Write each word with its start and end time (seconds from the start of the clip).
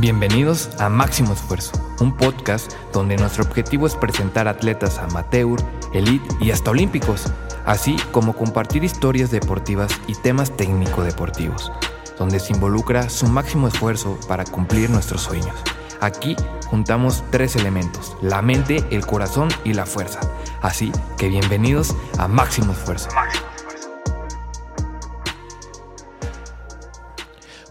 Bienvenidos 0.00 0.70
a 0.78 0.88
Máximo 0.88 1.32
Esfuerzo, 1.32 1.72
un 1.98 2.16
podcast 2.16 2.72
donde 2.92 3.16
nuestro 3.16 3.42
objetivo 3.42 3.84
es 3.84 3.96
presentar 3.96 4.46
atletas 4.46 4.96
amateur, 4.98 5.58
elite 5.92 6.24
y 6.40 6.52
hasta 6.52 6.70
olímpicos, 6.70 7.24
así 7.66 7.96
como 8.12 8.34
compartir 8.34 8.84
historias 8.84 9.32
deportivas 9.32 9.90
y 10.06 10.14
temas 10.14 10.56
técnico-deportivos, 10.56 11.72
donde 12.16 12.38
se 12.38 12.52
involucra 12.52 13.08
su 13.08 13.26
máximo 13.26 13.66
esfuerzo 13.66 14.16
para 14.28 14.44
cumplir 14.44 14.88
nuestros 14.88 15.22
sueños. 15.22 15.56
Aquí 16.00 16.36
juntamos 16.70 17.24
tres 17.32 17.56
elementos, 17.56 18.16
la 18.22 18.40
mente, 18.40 18.84
el 18.90 19.04
corazón 19.04 19.48
y 19.64 19.72
la 19.72 19.84
fuerza. 19.84 20.20
Así 20.62 20.92
que 21.16 21.28
bienvenidos 21.28 21.96
a 22.18 22.28
Máximo 22.28 22.70
Esfuerzo. 22.70 23.08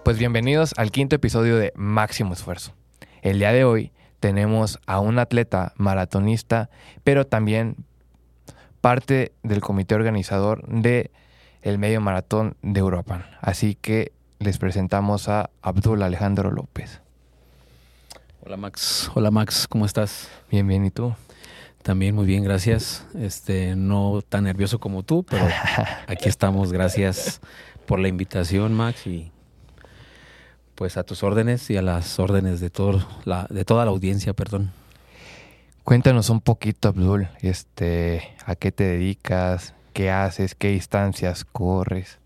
Pues 0.07 0.19
bienvenidos 0.19 0.73
al 0.77 0.91
quinto 0.91 1.17
episodio 1.17 1.57
de 1.57 1.73
Máximo 1.75 2.31
Esfuerzo. 2.31 2.71
El 3.21 3.39
día 3.39 3.51
de 3.51 3.65
hoy 3.65 3.91
tenemos 4.21 4.79
a 4.85 5.01
un 5.01 5.19
atleta 5.19 5.73
maratonista, 5.75 6.69
pero 7.03 7.27
también 7.27 7.75
parte 8.79 9.33
del 9.43 9.59
comité 9.59 9.95
organizador 9.95 10.65
de 10.65 11.11
el 11.61 11.77
medio 11.77 11.99
maratón 11.99 12.55
de 12.61 12.79
Europa. 12.79 13.25
Así 13.41 13.75
que 13.75 14.13
les 14.39 14.57
presentamos 14.57 15.27
a 15.27 15.49
Abdul 15.61 16.01
Alejandro 16.01 16.51
López. 16.51 17.01
Hola 18.45 18.55
Max, 18.55 19.11
hola 19.13 19.29
Max, 19.29 19.67
¿cómo 19.67 19.85
estás? 19.85 20.29
Bien, 20.49 20.65
bien, 20.65 20.85
¿y 20.85 20.89
tú? 20.89 21.15
También 21.83 22.15
muy 22.15 22.25
bien, 22.25 22.45
gracias. 22.45 23.05
Este, 23.13 23.75
no 23.75 24.21
tan 24.21 24.45
nervioso 24.45 24.79
como 24.79 25.03
tú, 25.03 25.25
pero 25.25 25.45
aquí 26.07 26.29
estamos. 26.29 26.71
Gracias 26.71 27.41
por 27.85 27.99
la 27.99 28.07
invitación, 28.07 28.73
Max, 28.73 29.05
y 29.05 29.33
pues 30.77 30.95
a 30.95 31.03
tus 31.03 31.23
órdenes 31.23 31.71
y 31.71 31.75
a 31.77 31.81
las 31.81 32.19
órdenes 32.19 32.59
de 32.59 32.69
todo 32.69 33.05
la, 33.25 33.47
de 33.49 33.65
toda 33.65 33.83
la 33.83 33.89
audiencia, 33.89 34.33
perdón. 34.33 34.71
Cuéntanos 35.83 36.29
un 36.29 36.39
poquito, 36.39 36.89
Abdul, 36.89 37.29
este, 37.41 38.35
a 38.45 38.55
qué 38.55 38.71
te 38.71 38.83
dedicas, 38.83 39.73
qué 39.93 40.11
haces, 40.11 40.53
qué 40.53 40.69
distancias 40.69 41.45
corres. 41.45 42.19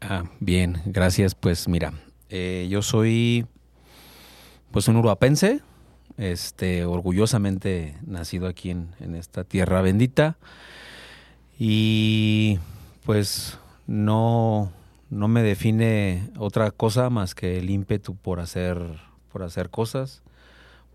Ah, 0.00 0.22
bien, 0.38 0.80
gracias. 0.86 1.34
Pues 1.34 1.66
mira, 1.66 1.92
eh, 2.28 2.68
yo 2.70 2.80
soy 2.80 3.46
pues 4.70 4.86
un 4.86 4.94
uruapense, 4.94 5.60
este, 6.16 6.84
orgullosamente 6.84 7.96
nacido 8.06 8.46
aquí 8.46 8.70
en, 8.70 8.94
en 9.00 9.16
esta 9.16 9.42
tierra 9.42 9.82
bendita. 9.82 10.36
Y 11.58 12.60
pues 13.04 13.58
no, 13.88 14.70
no 15.10 15.28
me 15.28 15.42
define 15.42 16.30
otra 16.38 16.70
cosa 16.70 17.10
más 17.10 17.34
que 17.34 17.58
el 17.58 17.68
ímpetu 17.68 18.14
por 18.14 18.40
hacer, 18.40 18.78
por 19.32 19.42
hacer 19.42 19.68
cosas, 19.68 20.22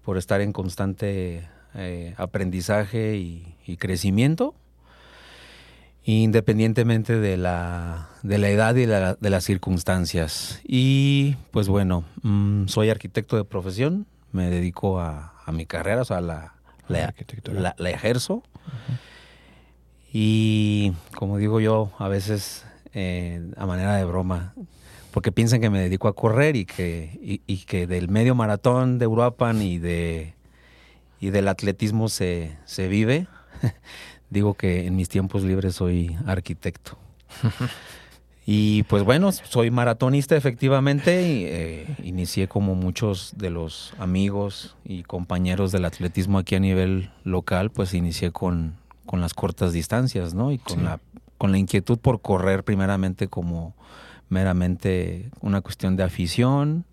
por 0.04 0.18
estar 0.18 0.42
en 0.42 0.54
constante 0.54 1.48
eh, 1.76 2.16
aprendizaje 2.18 3.18
y, 3.18 3.56
y, 3.66 3.78
crecimiento, 3.78 4.56
independientemente 6.06 7.20
de 7.20 7.36
la, 7.36 8.10
de 8.24 8.38
la 8.38 8.50
edad 8.50 8.76
y 8.76 8.86
la, 8.86 9.16
de 9.16 9.30
las 9.30 9.44
circunstancias. 9.44 10.62
Y 10.64 11.36
pues 11.52 11.68
bueno, 11.68 12.06
mmm, 12.24 12.68
soy 12.68 12.90
arquitecto 12.90 13.36
de 13.36 13.44
profesión, 13.44 14.06
me 14.32 14.50
dedico 14.50 15.00
a, 15.02 15.34
a 15.46 15.52
mi 15.52 15.66
carrera, 15.66 16.02
o 16.02 16.06
sea, 16.06 16.22
la, 16.22 16.54
la, 16.88 17.14
la, 17.46 17.76
la 17.78 17.90
ejerzo. 17.90 18.36
Uh 18.36 18.42
-huh. 18.42 19.00
Y 20.14 20.94
como 21.18 21.38
digo 21.38 21.60
yo, 21.60 21.92
a 22.00 22.08
veces 22.08 22.66
eh, 22.98 23.42
a 23.58 23.66
manera 23.66 23.98
de 23.98 24.06
broma, 24.06 24.54
porque 25.12 25.34
piensan 25.34 25.60
que 25.60 25.70
me 25.70 25.82
dedico 25.82 26.08
a 26.08 26.16
correr 26.16 26.56
y 26.56 26.66
que, 26.66 27.20
y, 27.22 27.42
y 27.46 27.66
que 27.66 27.88
del 27.88 28.08
medio 28.08 28.36
maratón 28.36 29.00
de 29.00 29.06
Uruapan 29.06 29.62
y, 29.62 29.80
de, 29.80 30.34
y 31.20 31.30
del 31.30 31.50
atletismo 31.50 32.08
se, 32.08 32.58
se 32.64 32.88
vive. 32.88 33.28
Digo 34.30 34.54
que 34.54 34.88
en 34.88 34.96
mis 34.96 35.10
tiempos 35.10 35.44
libres 35.44 35.76
soy 35.76 36.16
arquitecto. 36.26 36.98
y 38.46 38.84
pues 38.84 39.04
bueno, 39.04 39.30
soy 39.34 39.72
maratonista 39.72 40.38
efectivamente. 40.38 41.22
Y, 41.28 41.44
eh, 41.48 41.98
inicié 42.02 42.48
como 42.48 42.76
muchos 42.76 43.34
de 43.36 43.50
los 43.50 43.94
amigos 44.00 44.78
y 44.86 45.04
compañeros 45.04 45.74
del 45.74 45.84
atletismo 45.84 46.38
aquí 46.38 46.56
a 46.56 46.62
nivel 46.62 47.12
local, 47.26 47.72
pues 47.72 47.94
inicié 47.94 48.32
con, 48.32 48.78
con 49.06 49.20
las 49.20 49.34
cortas 49.34 49.74
distancias, 49.74 50.34
¿no? 50.34 50.54
Y 50.54 50.60
con 50.60 50.78
sí. 50.78 50.84
la 50.86 51.02
con 51.38 51.52
la 51.52 51.58
inquietud 51.58 51.98
por 52.00 52.22
correr 52.22 52.64
primeramente 52.64 53.28
como 53.28 53.76
meramente 54.30 55.30
una 55.42 55.62
cuestión 55.62 55.96
de 55.96 56.04
afición, 56.04 56.86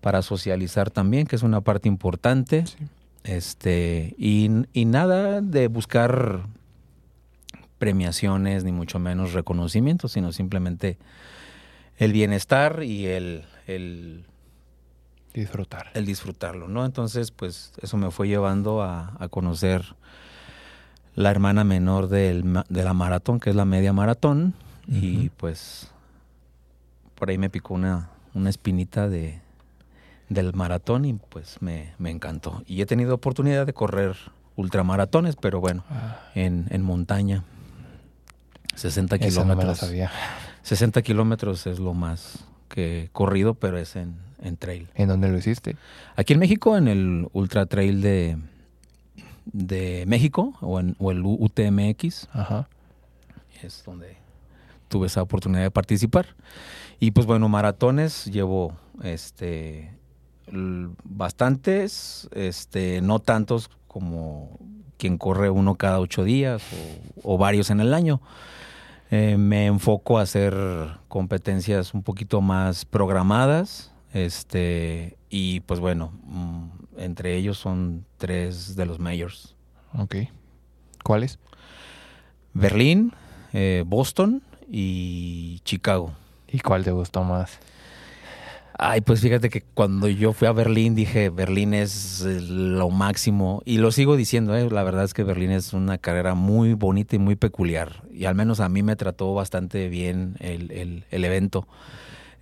para 0.00 0.22
socializar 0.22 0.90
también, 0.90 1.26
que 1.26 1.36
es 1.36 1.42
una 1.42 1.60
parte 1.60 1.88
importante. 1.88 2.66
Sí. 2.66 2.76
Este, 3.24 4.14
y, 4.16 4.48
y, 4.72 4.84
nada 4.84 5.40
de 5.40 5.68
buscar 5.68 6.46
premiaciones, 7.78 8.64
ni 8.64 8.72
mucho 8.72 8.98
menos 8.98 9.32
reconocimientos, 9.32 10.12
sino 10.12 10.32
simplemente 10.32 10.98
el 11.98 12.12
bienestar 12.12 12.82
y 12.84 13.06
el, 13.06 13.44
el 13.66 14.24
disfrutar. 15.34 15.90
El 15.94 16.06
disfrutarlo, 16.06 16.68
¿no? 16.68 16.86
Entonces, 16.86 17.30
pues 17.32 17.72
eso 17.82 17.96
me 17.96 18.10
fue 18.10 18.28
llevando 18.28 18.82
a, 18.82 19.16
a 19.18 19.28
conocer 19.28 19.96
la 21.18 21.32
hermana 21.32 21.64
menor 21.64 22.08
del, 22.08 22.62
de 22.68 22.84
la 22.84 22.94
maratón, 22.94 23.40
que 23.40 23.50
es 23.50 23.56
la 23.56 23.64
media 23.64 23.92
maratón, 23.92 24.54
uh 24.86 24.92
-huh. 24.92 25.02
y 25.02 25.30
pues 25.30 25.90
por 27.16 27.28
ahí 27.28 27.38
me 27.38 27.50
picó 27.50 27.74
una, 27.74 28.10
una 28.34 28.50
espinita 28.50 29.08
de, 29.08 29.40
del 30.28 30.54
maratón 30.54 31.04
y 31.04 31.14
pues 31.14 31.60
me, 31.60 31.92
me, 31.98 32.10
encantó. 32.10 32.62
Y 32.68 32.82
he 32.82 32.86
tenido 32.86 33.16
oportunidad 33.16 33.66
de 33.66 33.72
correr 33.72 34.14
ultramaratones, 34.54 35.34
pero 35.34 35.60
bueno, 35.60 35.82
ah. 35.90 36.20
en, 36.36 36.66
en, 36.70 36.82
montaña. 36.82 37.42
60 38.76 39.18
kilómetros. 39.18 39.82
No 39.82 40.08
60 40.62 41.02
kilómetros 41.02 41.66
es 41.66 41.80
lo 41.80 41.94
más 41.94 42.44
que 42.68 43.02
he 43.02 43.08
corrido, 43.08 43.54
pero 43.54 43.76
es 43.76 43.96
en, 43.96 44.14
en 44.40 44.56
trail. 44.56 44.86
¿En 44.94 45.08
dónde 45.08 45.28
lo 45.28 45.36
hiciste? 45.36 45.74
Aquí 46.14 46.34
en 46.34 46.38
México, 46.38 46.76
en 46.76 46.86
el 46.86 47.26
ultra 47.32 47.66
trail 47.66 48.02
de, 48.02 48.38
de 49.52 50.04
México 50.06 50.54
o, 50.60 50.80
en, 50.80 50.96
o 50.98 51.10
el 51.10 51.22
UTMX. 51.24 52.28
Ajá. 52.32 52.68
Es 53.62 53.82
donde 53.84 54.16
tuve 54.88 55.06
esa 55.06 55.22
oportunidad 55.22 55.62
de 55.62 55.70
participar. 55.70 56.36
Y 57.00 57.10
pues 57.10 57.26
bueno, 57.26 57.48
maratones 57.48 58.26
llevo 58.26 58.76
este 59.02 59.92
bastantes, 61.04 62.28
este, 62.32 63.02
no 63.02 63.18
tantos 63.18 63.70
como 63.86 64.58
quien 64.96 65.18
corre 65.18 65.50
uno 65.50 65.74
cada 65.74 66.00
ocho 66.00 66.24
días 66.24 66.62
o, 67.22 67.34
o 67.34 67.38
varios 67.38 67.70
en 67.70 67.80
el 67.80 67.92
año. 67.92 68.20
Eh, 69.10 69.36
me 69.38 69.66
enfoco 69.66 70.18
a 70.18 70.22
hacer 70.22 70.54
competencias 71.08 71.94
un 71.94 72.02
poquito 72.02 72.42
más 72.42 72.84
programadas, 72.84 73.90
este, 74.12 75.16
y 75.30 75.60
pues 75.60 75.80
bueno, 75.80 76.12
mmm, 76.24 76.68
entre 76.98 77.36
ellos 77.36 77.58
son 77.58 78.04
tres 78.16 78.76
de 78.76 78.86
los 78.86 78.98
mayors. 78.98 79.56
Ok. 79.96 80.16
¿Cuáles? 81.04 81.38
Berlín, 82.52 83.12
eh, 83.52 83.84
Boston 83.86 84.42
y 84.68 85.60
Chicago. 85.64 86.12
¿Y 86.50 86.60
cuál 86.60 86.84
te 86.84 86.90
gustó 86.90 87.24
más? 87.24 87.58
Ay, 88.80 89.00
pues 89.00 89.20
fíjate 89.20 89.50
que 89.50 89.62
cuando 89.62 90.06
yo 90.06 90.32
fui 90.32 90.46
a 90.46 90.52
Berlín 90.52 90.94
dije, 90.94 91.30
Berlín 91.30 91.74
es 91.74 92.20
lo 92.22 92.90
máximo. 92.90 93.60
Y 93.64 93.78
lo 93.78 93.90
sigo 93.90 94.16
diciendo, 94.16 94.56
¿eh? 94.56 94.68
la 94.70 94.84
verdad 94.84 95.04
es 95.04 95.14
que 95.14 95.24
Berlín 95.24 95.50
es 95.50 95.72
una 95.72 95.98
carrera 95.98 96.34
muy 96.34 96.74
bonita 96.74 97.16
y 97.16 97.18
muy 97.18 97.34
peculiar. 97.34 98.04
Y 98.12 98.26
al 98.26 98.36
menos 98.36 98.60
a 98.60 98.68
mí 98.68 98.84
me 98.84 98.94
trató 98.94 99.34
bastante 99.34 99.88
bien 99.88 100.36
el, 100.38 100.70
el, 100.70 101.04
el 101.10 101.24
evento. 101.24 101.66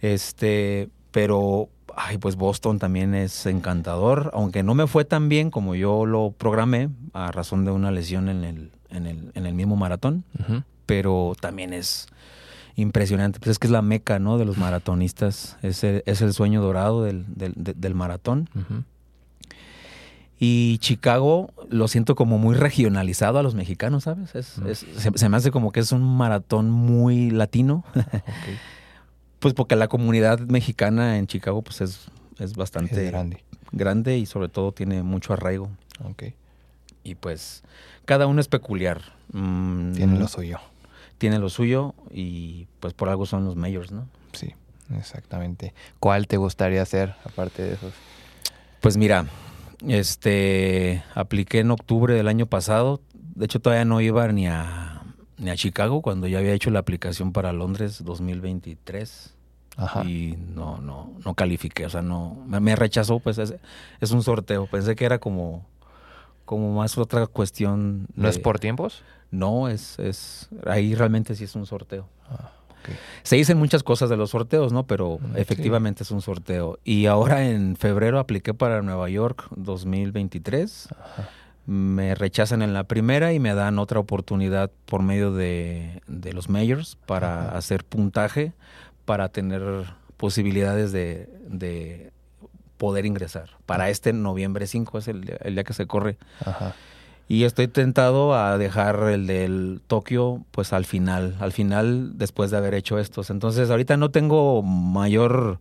Este, 0.02 0.90
pero 1.10 1.70
ay, 1.96 2.18
pues 2.18 2.36
Boston 2.36 2.78
también 2.78 3.14
es 3.14 3.46
encantador, 3.46 4.30
aunque 4.34 4.62
no 4.62 4.74
me 4.74 4.86
fue 4.86 5.04
tan 5.04 5.28
bien 5.28 5.50
como 5.50 5.74
yo 5.74 6.04
lo 6.06 6.30
programé, 6.36 6.90
a 7.14 7.32
razón 7.32 7.64
de 7.64 7.70
una 7.70 7.90
lesión 7.90 8.28
en 8.28 8.44
el, 8.44 8.70
en 8.90 9.06
el, 9.06 9.32
en 9.34 9.46
el 9.46 9.54
mismo 9.54 9.76
maratón, 9.76 10.24
uh 10.38 10.42
-huh. 10.42 10.64
pero 10.84 11.32
también 11.40 11.72
es 11.72 12.06
impresionante. 12.76 13.40
Pues 13.40 13.52
es 13.52 13.58
que 13.58 13.66
es 13.66 13.70
la 13.70 13.82
meca 13.82 14.18
¿no? 14.18 14.36
de 14.36 14.44
los 14.44 14.58
maratonistas, 14.58 15.56
es 15.62 15.82
el, 15.84 16.02
es 16.06 16.20
el 16.20 16.34
sueño 16.34 16.60
dorado 16.60 17.02
del, 17.02 17.24
del, 17.34 17.54
del 17.56 17.94
maratón. 17.94 18.48
Uh 18.54 18.58
-huh. 18.60 18.84
Y 20.38 20.76
Chicago 20.80 21.48
lo 21.70 21.88
siento 21.88 22.14
como 22.14 22.36
muy 22.36 22.54
regionalizado 22.54 23.38
a 23.38 23.42
los 23.42 23.54
mexicanos, 23.54 24.04
¿sabes? 24.04 24.34
Es, 24.34 24.58
uh 24.58 24.62
-huh. 24.64 24.68
es, 24.68 24.86
se, 24.98 25.10
se, 25.14 25.28
me 25.30 25.36
hace 25.38 25.50
como 25.50 25.72
que 25.72 25.80
es 25.80 25.92
un 25.92 26.02
maratón 26.02 26.70
muy 26.70 27.30
latino. 27.30 27.84
okay. 27.94 28.58
Pues 29.38 29.54
porque 29.54 29.76
la 29.76 29.88
comunidad 29.88 30.40
mexicana 30.40 31.18
en 31.18 31.26
Chicago 31.26 31.62
pues 31.62 31.80
es, 31.80 32.06
es 32.38 32.54
bastante 32.54 33.04
es 33.04 33.10
grande. 33.10 33.42
grande 33.72 34.18
y 34.18 34.26
sobre 34.26 34.48
todo 34.48 34.72
tiene 34.72 35.02
mucho 35.02 35.32
arraigo. 35.32 35.70
Okay. 36.12 36.34
Y 37.04 37.14
pues 37.14 37.62
cada 38.04 38.26
uno 38.26 38.40
es 38.40 38.48
peculiar. 38.48 39.02
Mm, 39.32 39.92
tiene 39.92 40.18
lo 40.18 40.28
suyo. 40.28 40.58
Tiene 41.18 41.38
lo 41.38 41.48
suyo 41.48 41.94
y 42.10 42.66
pues 42.80 42.94
por 42.94 43.08
algo 43.08 43.26
son 43.26 43.44
los 43.44 43.56
mayors, 43.56 43.92
¿no? 43.92 44.08
Sí. 44.32 44.54
Exactamente. 44.96 45.74
¿Cuál 45.98 46.26
te 46.26 46.36
gustaría 46.36 46.82
hacer 46.82 47.14
aparte 47.24 47.62
de 47.62 47.74
esos? 47.74 47.92
Pues 48.80 48.96
mira, 48.96 49.26
este 49.86 51.02
apliqué 51.14 51.60
en 51.60 51.70
octubre 51.70 52.14
del 52.14 52.28
año 52.28 52.46
pasado. 52.46 53.00
De 53.34 53.46
hecho, 53.46 53.60
todavía 53.60 53.84
no 53.84 54.00
iba 54.00 54.26
ni 54.28 54.46
a, 54.46 54.95
ni 55.38 55.50
a 55.50 55.56
Chicago 55.56 56.02
cuando 56.02 56.26
ya 56.26 56.38
había 56.38 56.52
hecho 56.52 56.70
la 56.70 56.80
aplicación 56.80 57.32
para 57.32 57.52
Londres 57.52 58.02
2023. 58.04 59.34
Ajá. 59.76 60.04
Y 60.04 60.38
no, 60.54 60.78
no, 60.78 61.12
no 61.24 61.34
califiqué, 61.34 61.84
o 61.84 61.90
sea, 61.90 62.00
no, 62.00 62.42
me, 62.46 62.76
rechazó, 62.76 63.20
pues 63.20 63.36
es, 63.36 63.54
es, 64.00 64.10
un 64.10 64.22
sorteo. 64.22 64.66
Pensé 64.66 64.96
que 64.96 65.04
era 65.04 65.18
como, 65.18 65.66
como 66.46 66.74
más 66.74 66.96
otra 66.96 67.26
cuestión. 67.26 68.06
¿No 68.14 68.28
es 68.28 68.38
por 68.38 68.58
tiempos? 68.58 69.02
No, 69.30 69.68
es, 69.68 69.98
es, 69.98 70.48
ahí 70.66 70.94
realmente 70.94 71.34
sí 71.34 71.44
es 71.44 71.54
un 71.54 71.66
sorteo. 71.66 72.08
Ah. 72.30 72.52
Se 73.22 73.36
dicen 73.36 73.58
muchas 73.58 73.82
cosas 73.82 74.08
de 74.08 74.16
los 74.16 74.30
sorteos, 74.30 74.72
¿no? 74.72 74.86
Pero 74.86 75.18
mm, 75.18 75.36
efectivamente 75.36 76.02
es 76.02 76.10
un 76.10 76.22
sorteo. 76.22 76.78
Y 76.84 77.06
ahora 77.06 77.48
en 77.48 77.76
febrero 77.76 78.18
apliqué 78.18 78.54
para 78.54 78.82
Nueva 78.82 79.08
York 79.08 79.48
2023. 79.56 80.88
Me 81.66 82.14
rechazan 82.14 82.62
en 82.62 82.72
la 82.72 82.84
primera 82.84 83.32
y 83.32 83.40
me 83.40 83.54
dan 83.54 83.78
otra 83.78 83.98
oportunidad 83.98 84.70
por 84.84 85.02
medio 85.02 85.32
de, 85.32 86.00
los 86.06 86.48
majors 86.48 86.96
para 87.06 87.56
hacer 87.56 87.84
puntaje, 87.84 88.52
para 89.04 89.28
tener 89.28 89.62
posibilidades 90.16 90.92
de, 90.92 92.12
poder 92.76 93.06
ingresar. 93.06 93.50
Para 93.64 93.88
este 93.90 94.12
noviembre 94.12 94.66
5 94.66 94.98
es 94.98 95.08
el, 95.08 95.38
el 95.40 95.54
día 95.54 95.64
que 95.64 95.72
se 95.72 95.86
corre. 95.86 96.18
Ajá. 96.44 96.74
Y 97.28 97.42
estoy 97.42 97.66
tentado 97.66 98.34
a 98.34 98.56
dejar 98.56 99.02
el 99.10 99.26
del 99.26 99.80
Tokio 99.86 100.44
pues 100.52 100.72
al 100.72 100.84
final, 100.84 101.36
al 101.40 101.52
final 101.52 102.16
después 102.16 102.52
de 102.52 102.56
haber 102.56 102.74
hecho 102.74 102.98
estos. 102.98 103.30
Entonces 103.30 103.68
ahorita 103.68 103.96
no 103.96 104.10
tengo 104.10 104.62
mayor 104.62 105.58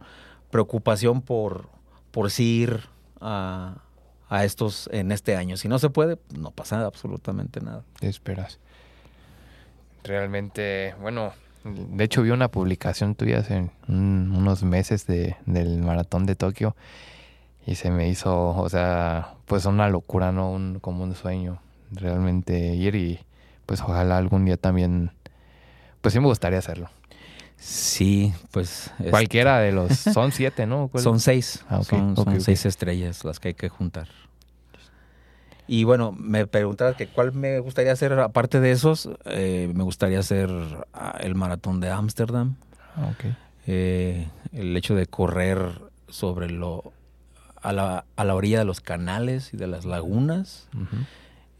preocupación 0.51 1.21
por, 1.21 1.69
por 2.11 2.29
sí 2.29 2.61
ir 2.61 2.81
a, 3.19 3.77
a 4.35 4.43
estos 4.43 4.89
en 4.91 5.11
este 5.11 5.35
año. 5.35 5.55
Si 5.55 5.67
no 5.69 5.79
se 5.79 5.89
puede, 5.89 6.17
no 6.37 6.51
pasa 6.51 6.85
absolutamente 6.85 7.61
nada. 7.61 7.83
¿Qué 7.99 8.07
esperas? 8.07 8.59
Realmente, 10.03 10.93
bueno, 10.99 11.31
de 11.63 12.03
hecho 12.03 12.21
vi 12.21 12.31
una 12.31 12.49
publicación 12.49 13.15
tuya 13.15 13.39
hace 13.39 13.69
unos 13.87 14.63
meses 14.63 15.07
de, 15.07 15.37
del 15.45 15.81
maratón 15.81 16.25
de 16.25 16.35
Tokio 16.35 16.75
y 17.65 17.75
se 17.75 17.91
me 17.91 18.09
hizo, 18.09 18.49
o 18.49 18.69
sea, 18.69 19.35
pues 19.45 19.65
una 19.65 19.89
locura, 19.89 20.33
¿no? 20.33 20.51
Un, 20.51 20.79
como 20.79 21.03
un 21.03 21.15
sueño 21.15 21.59
realmente 21.91 22.75
ir 22.75 22.95
y 22.95 23.19
pues 23.65 23.81
ojalá 23.81 24.17
algún 24.17 24.43
día 24.43 24.57
también, 24.57 25.11
pues 26.01 26.13
sí 26.13 26.19
me 26.19 26.27
gustaría 26.27 26.59
hacerlo. 26.59 26.89
Sí, 27.57 28.33
pues... 28.51 28.91
Cualquiera 29.09 29.59
de 29.59 29.71
los... 29.71 29.91
Son 30.13 30.31
siete, 30.31 30.65
¿no? 30.67 30.89
Son 30.95 31.19
seis. 31.19 31.63
Ah, 31.69 31.83
son, 31.83 32.15
seis 32.39 32.65
estrellas 32.65 33.23
las 33.23 33.39
que 33.39 33.49
hay 33.49 33.53
que 33.53 33.69
juntar. 33.69 34.07
Y 35.67 35.83
bueno, 35.83 36.11
me 36.11 36.45
preguntabas 36.45 36.95
que 36.95 37.07
cuál 37.07 37.33
me 37.33 37.59
gustaría 37.59 37.91
hacer, 37.91 38.13
aparte 38.13 38.59
de 38.59 38.71
esos, 38.71 39.09
eh, 39.25 39.71
me 39.73 39.83
gustaría 39.83 40.19
hacer 40.19 40.49
ah, 40.93 41.17
el 41.21 41.33
maratón 41.33 41.79
de 41.79 41.89
Ámsterdam. 41.89 42.55
Ah, 42.95 43.13
eh, 43.65 44.27
el 44.53 44.77
hecho 44.77 44.93
de 44.93 45.07
correr 45.07 45.81
sobre 46.07 46.49
lo 46.49 46.93
a 47.65 47.73
la, 47.73 48.05
a 48.15 48.23
la 48.23 48.35
orilla 48.35 48.59
de 48.59 48.65
los 48.65 48.79
canales 48.79 49.53
y 49.53 49.57
de 49.57 49.65
las 49.65 49.85
lagunas. 49.85 50.67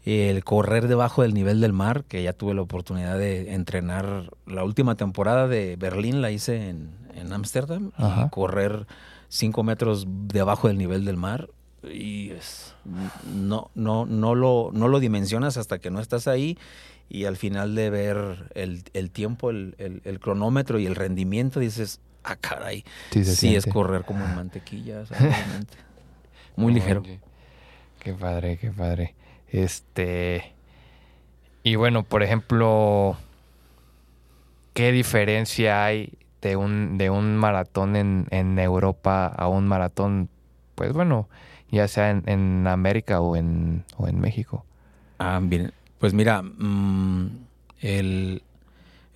El 0.06 0.44
correr 0.44 0.88
debajo 0.88 1.22
del 1.22 1.34
nivel 1.34 1.60
del 1.60 1.72
mar, 1.72 2.04
que 2.04 2.22
ya 2.22 2.32
tuve 2.32 2.54
la 2.54 2.62
oportunidad 2.62 3.18
de 3.18 3.54
entrenar 3.54 4.30
la 4.46 4.62
última 4.64 4.94
temporada 4.94 5.48
de 5.48 5.76
Berlín, 5.76 6.22
la 6.22 6.30
hice 6.30 6.68
en 6.68 7.32
Ámsterdam, 7.32 7.90
y 7.98 8.28
correr 8.30 8.86
cinco 9.28 9.62
metros 9.62 10.06
debajo 10.08 10.68
del 10.68 10.78
nivel 10.78 11.04
del 11.04 11.16
mar. 11.16 11.48
Y 11.82 12.30
es, 12.30 12.74
no, 13.34 13.70
no, 13.74 14.06
no, 14.06 14.34
lo, 14.34 14.70
no 14.72 14.88
lo 14.88 15.00
dimensionas 15.00 15.56
hasta 15.56 15.78
que 15.78 15.90
no 15.90 16.00
estás 16.00 16.26
ahí 16.26 16.58
y 17.08 17.24
al 17.24 17.36
final 17.36 17.74
de 17.74 17.90
ver 17.90 18.50
el, 18.54 18.82
el 18.92 19.10
tiempo, 19.10 19.50
el, 19.50 19.74
el, 19.78 20.20
cronómetro 20.20 20.78
y 20.80 20.86
el 20.86 20.96
rendimiento, 20.96 21.60
dices, 21.60 22.00
ah, 22.24 22.36
caray, 22.36 22.84
sí, 23.10 23.54
es 23.54 23.66
correr 23.66 24.04
como 24.04 24.24
en 24.24 24.34
mantequilla, 24.34 25.04
Muy 26.56 26.72
ligero. 26.72 27.02
Qué 28.00 28.12
padre, 28.14 28.56
qué 28.58 28.70
padre. 28.70 29.14
Este. 29.56 30.52
Y 31.62 31.76
bueno, 31.76 32.02
por 32.02 32.22
ejemplo, 32.22 33.16
¿qué 34.74 34.92
diferencia 34.92 35.84
hay 35.84 36.12
de 36.42 36.56
un, 36.56 36.98
de 36.98 37.08
un 37.08 37.36
maratón 37.36 37.96
en, 37.96 38.26
en 38.30 38.58
Europa 38.58 39.26
a 39.26 39.48
un 39.48 39.66
maratón, 39.66 40.28
pues 40.74 40.92
bueno, 40.92 41.28
ya 41.70 41.88
sea 41.88 42.10
en, 42.10 42.22
en 42.26 42.66
América 42.66 43.20
o 43.22 43.34
en, 43.34 43.84
o 43.96 44.06
en 44.06 44.20
México? 44.20 44.64
Ah, 45.18 45.40
bien. 45.42 45.72
Pues 45.98 46.12
mira, 46.12 46.42
mm, 46.42 47.30
el, 47.80 48.42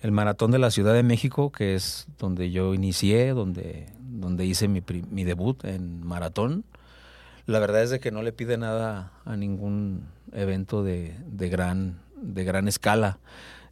el, 0.01 0.11
maratón 0.11 0.49
de 0.49 0.57
la 0.57 0.71
Ciudad 0.71 0.95
de 0.95 1.03
México, 1.03 1.51
que 1.51 1.75
es 1.75 2.07
donde 2.17 2.49
yo 2.49 2.73
inicié, 2.73 3.29
donde, 3.29 3.85
donde 3.99 4.45
hice 4.47 4.67
mi, 4.67 4.81
mi 5.11 5.23
debut 5.23 5.63
en 5.65 6.03
maratón, 6.05 6.65
la 7.45 7.59
verdad 7.59 7.83
es 7.83 7.91
de 7.91 7.99
que 7.99 8.11
no 8.11 8.23
le 8.23 8.33
pide 8.33 8.57
nada 8.57 9.11
a 9.25 9.35
ningún 9.35 10.07
evento 10.33 10.83
de, 10.83 11.15
de 11.27 11.49
gran, 11.49 11.99
de 12.21 12.43
gran 12.43 12.67
escala. 12.67 13.19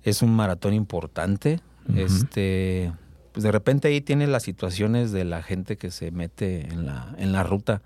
Es 0.03 0.21
un 0.21 0.35
maratón 0.35 0.73
importante. 0.73 1.59
Este, 1.95 2.91
pues 3.31 3.43
de 3.43 3.51
repente 3.51 3.87
ahí 3.87 4.01
tiene 4.01 4.27
las 4.27 4.43
situaciones 4.43 5.11
de 5.11 5.23
la 5.23 5.41
gente 5.41 5.75
que 5.75 5.89
se 5.89 6.11
mete 6.11 6.67
en 6.67 6.85
la, 6.85 7.15
en 7.17 7.31
la 7.31 7.43
ruta. 7.43 7.81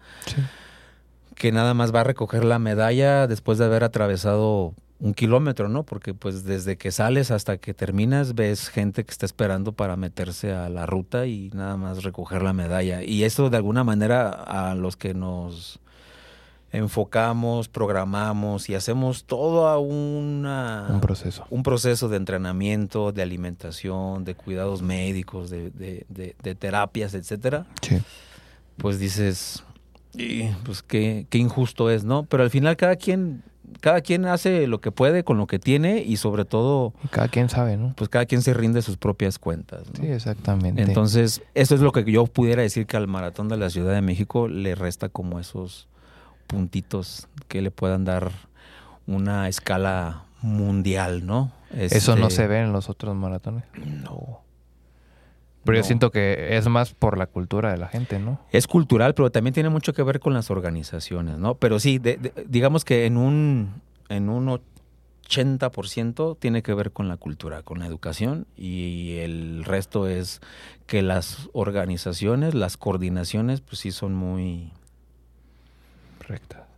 Que 1.35 1.51
nada 1.51 1.73
más 1.73 1.93
va 1.93 2.01
a 2.01 2.03
recoger 2.03 2.43
la 2.43 2.59
medalla 2.59 3.27
después 3.27 3.57
de 3.57 3.65
haber 3.65 3.83
atravesado 3.83 4.73
un 4.99 5.13
kilómetro, 5.13 5.67
¿no? 5.67 5.83
Porque 5.83 6.13
pues 6.13 6.45
desde 6.45 6.77
que 6.77 6.91
sales 6.91 7.29
hasta 7.29 7.57
que 7.57 7.73
terminas 7.73 8.35
ves 8.35 8.69
gente 8.69 9.03
que 9.03 9.11
está 9.11 9.25
esperando 9.25 9.73
para 9.73 9.97
meterse 9.97 10.53
a 10.53 10.69
la 10.69 10.85
ruta 10.85 11.25
y 11.25 11.49
nada 11.53 11.75
más 11.75 12.03
recoger 12.03 12.41
la 12.41 12.53
medalla. 12.53 13.03
Y 13.03 13.23
eso 13.23 13.49
de 13.49 13.57
alguna 13.57 13.83
manera 13.83 14.29
a 14.29 14.75
los 14.75 14.95
que 14.95 15.13
nos 15.13 15.81
enfocamos, 16.73 17.69
programamos 17.69 18.67
y 18.67 18.75
hacemos 18.75 19.25
todo 19.25 19.79
una, 19.79 20.87
un 20.89 20.99
proceso. 20.99 21.45
Un 21.51 21.61
proceso 21.61 22.09
de 22.09 22.17
entrenamiento, 22.17 23.11
de 23.11 23.21
alimentación, 23.21 24.25
de 24.25 24.33
cuidados 24.33 24.81
médicos, 24.81 25.51
de, 25.51 25.69
de, 25.69 26.55
terapias, 26.55 27.13
etcétera. 27.13 27.67
Sí. 27.81 27.99
Pues 28.77 28.99
dices, 28.99 29.63
y 30.15 30.45
pues 30.65 30.81
qué, 30.81 31.27
qué 31.29 31.37
injusto 31.37 31.91
es, 31.91 32.03
¿no? 32.03 32.23
Pero 32.23 32.41
al 32.41 32.49
final 32.49 32.75
cada 32.75 32.95
quien 32.95 33.43
cada 33.79 34.01
quien 34.01 34.25
hace 34.25 34.67
lo 34.67 34.81
que 34.81 34.91
puede 34.91 35.23
con 35.23 35.37
lo 35.37 35.47
que 35.47 35.59
tiene 35.59 36.03
y 36.03 36.17
sobre 36.17 36.45
todo... 36.45 36.93
cada 37.09 37.27
quien 37.27 37.49
sabe, 37.49 37.77
¿no? 37.77 37.93
Pues 37.95 38.09
cada 38.09 38.25
quien 38.25 38.41
se 38.41 38.53
rinde 38.53 38.81
sus 38.81 38.97
propias 38.97 39.39
cuentas. 39.39 39.83
Sí, 39.99 40.07
exactamente. 40.07 40.81
Entonces, 40.81 41.41
eso 41.53 41.75
es 41.75 41.81
lo 41.81 41.91
que 41.91 42.09
yo 42.09 42.25
pudiera 42.25 42.61
decir 42.61 42.85
que 42.85 42.97
al 42.97 43.07
Maratón 43.07 43.49
de 43.49 43.57
la 43.57 43.69
Ciudad 43.69 43.93
de 43.93 44.01
México 44.01 44.47
le 44.47 44.75
resta 44.75 45.09
como 45.09 45.39
esos 45.39 45.87
puntitos 46.47 47.27
que 47.47 47.61
le 47.61 47.71
puedan 47.71 48.05
dar 48.05 48.31
una 49.07 49.47
escala 49.47 50.23
mundial, 50.41 51.25
¿no? 51.25 51.51
Eso 51.71 52.15
no 52.15 52.27
este, 52.27 52.43
se 52.43 52.47
ve 52.47 52.59
en 52.59 52.71
los 52.71 52.89
otros 52.89 53.15
maratones. 53.15 53.63
No. 53.75 54.41
Pero 55.63 55.77
yo 55.77 55.83
siento 55.83 56.11
que 56.11 56.57
es 56.57 56.67
más 56.67 56.93
por 56.93 57.17
la 57.17 57.25
cultura 57.25 57.71
de 57.71 57.77
la 57.77 57.87
gente, 57.87 58.19
¿no? 58.19 58.39
Es 58.51 58.67
cultural, 58.67 59.13
pero 59.13 59.31
también 59.31 59.53
tiene 59.53 59.69
mucho 59.69 59.93
que 59.93 60.03
ver 60.03 60.19
con 60.19 60.33
las 60.33 60.51
organizaciones, 60.51 61.37
¿no? 61.37 61.55
Pero 61.55 61.79
sí, 61.79 62.01
digamos 62.47 62.83
que 62.83 63.05
en 63.05 63.15
un, 63.15 63.81
en 64.09 64.29
un 64.29 64.59
80% 65.29 66.37
tiene 66.37 66.63
que 66.63 66.73
ver 66.73 66.91
con 66.91 67.07
la 67.07 67.15
cultura, 67.15 67.63
con 67.63 67.79
la 67.79 67.85
educación, 67.85 68.45
y 68.57 69.19
el 69.19 69.63
resto 69.63 70.07
es 70.09 70.41
que 70.85 71.01
las 71.01 71.49
organizaciones, 71.53 72.53
las 72.53 72.75
coordinaciones, 72.75 73.61
pues 73.61 73.79
sí 73.79 73.91
son 73.91 74.13
muy 74.13 74.73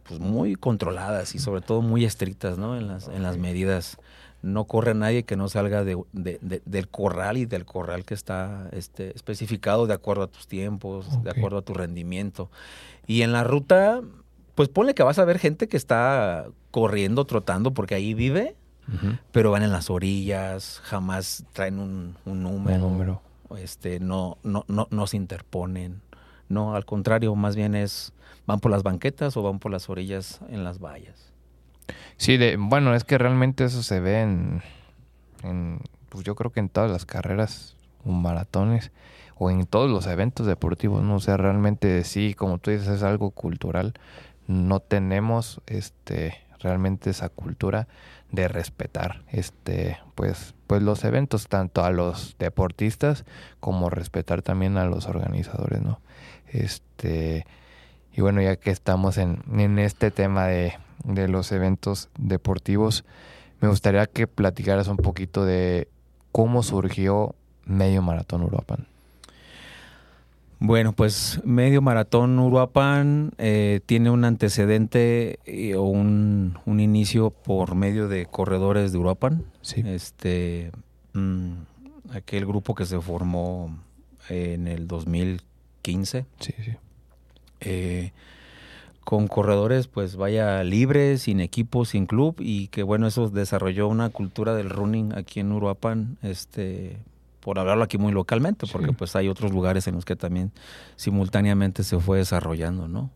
pues 0.07 0.19
muy 0.19 0.55
controladas 0.55 1.35
y 1.35 1.39
sobre 1.39 1.61
todo 1.61 1.81
muy 1.81 2.05
estrictas, 2.05 2.57
¿no? 2.57 2.77
En 2.77 2.87
las, 2.87 3.07
en 3.07 3.23
las 3.23 3.37
medidas. 3.37 3.97
No 4.41 4.65
corre 4.65 4.93
nadie 4.93 5.23
que 5.23 5.35
no 5.35 5.49
salga 5.49 5.83
de, 5.83 5.97
del 6.13 6.87
corral 6.89 7.37
y 7.37 7.47
del 7.47 7.65
corral 7.65 8.05
que 8.05 8.13
está 8.13 8.69
este, 8.73 9.15
especificado 9.15 9.87
de 9.87 9.95
acuerdo 9.95 10.23
a 10.23 10.27
tus 10.27 10.47
tiempos, 10.47 11.23
de 11.23 11.31
acuerdo 11.31 11.57
a 11.57 11.61
tu 11.63 11.73
rendimiento. 11.73 12.51
Y 13.07 13.23
en 13.23 13.31
la 13.31 13.43
ruta, 13.43 14.01
pues 14.53 14.69
ponle 14.69 14.93
que 14.93 15.01
vas 15.01 15.17
a 15.17 15.25
ver 15.25 15.39
gente 15.39 15.67
que 15.67 15.77
está 15.77 16.45
corriendo, 16.69 17.25
trotando, 17.25 17.73
porque 17.73 17.95
ahí 17.95 18.13
vive, 18.13 18.55
pero 19.31 19.49
van 19.49 19.63
en 19.63 19.71
las 19.71 19.89
orillas, 19.89 20.79
jamás 20.83 21.43
traen 21.53 21.79
un, 21.79 22.15
número. 22.25 22.77
número. 22.77 23.21
Este, 23.57 23.99
no, 23.99 24.37
no, 24.43 24.63
no, 24.67 24.87
no 24.91 25.07
se 25.07 25.17
interponen. 25.17 26.01
No, 26.49 26.75
al 26.75 26.85
contrario, 26.85 27.35
más 27.35 27.55
bien 27.55 27.75
es 27.75 28.13
van 28.45 28.59
por 28.59 28.71
las 28.71 28.83
banquetas 28.83 29.35
o 29.37 29.43
van 29.43 29.59
por 29.59 29.71
las 29.71 29.89
orillas 29.89 30.39
en 30.49 30.63
las 30.63 30.79
vallas. 30.79 31.33
Sí, 32.17 32.37
de, 32.37 32.57
bueno, 32.57 32.93
es 32.95 33.03
que 33.03 33.17
realmente 33.17 33.63
eso 33.65 33.83
se 33.83 33.99
ve 33.99 34.21
en, 34.21 34.61
pues 36.09 36.23
yo 36.23 36.35
creo 36.35 36.51
que 36.51 36.59
en 36.59 36.69
todas 36.69 36.91
las 36.91 37.05
carreras 37.05 37.75
o 38.05 38.11
maratones. 38.11 38.91
o 39.37 39.49
en 39.51 39.65
todos 39.65 39.89
los 39.89 40.07
eventos 40.07 40.47
deportivos, 40.47 41.03
¿no? 41.03 41.15
O 41.15 41.19
sea, 41.19 41.37
realmente 41.37 42.03
sí, 42.03 42.33
como 42.33 42.57
tú 42.57 42.71
dices, 42.71 42.87
es 42.87 43.03
algo 43.03 43.31
cultural. 43.31 43.93
No 44.47 44.79
tenemos 44.79 45.61
este 45.67 46.35
realmente 46.59 47.09
esa 47.09 47.29
cultura 47.29 47.87
de 48.31 48.47
respetar 48.47 49.23
este 49.31 49.99
pues 50.15 50.55
pues 50.67 50.81
los 50.81 51.03
eventos 51.03 51.47
tanto 51.47 51.83
a 51.83 51.91
los 51.91 52.35
deportistas 52.39 53.25
como 53.59 53.89
respetar 53.89 54.41
también 54.41 54.77
a 54.77 54.85
los 54.85 55.07
organizadores, 55.07 55.81
¿no? 55.81 55.99
Este 56.51 57.45
y 58.15 58.21
bueno, 58.21 58.41
ya 58.41 58.55
que 58.55 58.71
estamos 58.71 59.17
en, 59.17 59.39
en 59.57 59.77
este 59.77 60.09
tema 60.09 60.47
de, 60.47 60.73
de 61.03 61.27
los 61.27 61.51
eventos 61.51 62.09
deportivos, 62.17 63.03
me 63.59 63.67
gustaría 63.67 64.05
que 64.05 64.25
platicaras 64.25 64.87
un 64.87 64.97
poquito 64.97 65.43
de 65.43 65.89
cómo 66.31 66.63
surgió 66.63 67.35
Medio 67.65 68.01
Maratón 68.01 68.43
Uruapan. 68.43 68.87
Bueno, 70.59 70.93
pues 70.93 71.41
Medio 71.43 71.81
Maratón 71.81 72.39
Uruapan 72.39 73.33
eh, 73.37 73.81
tiene 73.85 74.09
un 74.09 74.23
antecedente 74.23 75.39
o 75.75 75.81
un, 75.81 76.57
inicio 76.65 77.31
por 77.31 77.75
medio 77.75 78.07
de 78.07 78.25
corredores 78.25 78.93
de 78.93 78.97
Uruapan. 78.97 79.43
Sí. 79.61 79.83
Este, 79.85 80.71
mm, 81.13 81.51
aquel 82.13 82.45
grupo 82.45 82.75
que 82.75 82.85
se 82.85 83.01
formó 83.01 83.77
en 84.29 84.69
el 84.69 84.87
2015. 84.87 85.54
Sí, 86.39 86.53
sí. 86.63 86.73
Eh, 87.61 88.11
con 89.03 89.27
corredores, 89.27 89.87
pues 89.87 90.15
vaya 90.15 90.63
libres, 90.63 91.23
sin 91.23 91.39
equipo, 91.39 91.85
sin 91.85 92.07
club, 92.07 92.35
y 92.39 92.67
que 92.69 92.83
bueno, 92.83 93.07
eso 93.07 93.29
desarrolló 93.29 93.87
una 93.87 94.09
cultura 94.09 94.55
del 94.55 94.69
running 94.69 95.13
aquí 95.13 95.39
en 95.39 95.51
Uruapan, 95.51 96.17
este, 96.23 96.97
por 97.39 97.59
hablarlo 97.59 97.83
aquí 97.83 97.99
muy 97.99 98.11
localmente, 98.11 98.65
porque 98.71 98.93
pues 98.93 99.15
hay 99.15 99.27
otros 99.29 99.51
lugares 99.51 99.87
en 99.87 99.95
los 99.95 100.05
que 100.05 100.15
también 100.15 100.51
simultáneamente 100.95 101.83
se 101.83 101.99
fue 101.99 102.17
desarrollando, 102.17 102.87
¿no? 102.87 103.11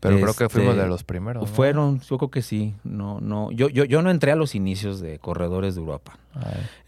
Pero 0.00 0.16
creo 0.20 0.34
que 0.34 0.48
fuimos 0.48 0.74
de 0.74 0.80
este, 0.80 0.88
los 0.88 1.04
primeros. 1.04 1.48
Fueron, 1.48 2.00
yo 2.00 2.18
creo 2.18 2.30
que 2.30 2.42
sí. 2.42 2.74
No, 2.82 3.20
no, 3.20 3.52
yo, 3.52 3.68
yo, 3.68 3.84
yo 3.84 4.02
no 4.02 4.10
entré 4.10 4.32
a 4.32 4.36
los 4.36 4.56
inicios 4.56 5.00
de 5.00 5.20
corredores 5.20 5.76
de 5.76 5.80
Uruapan. 5.80 6.16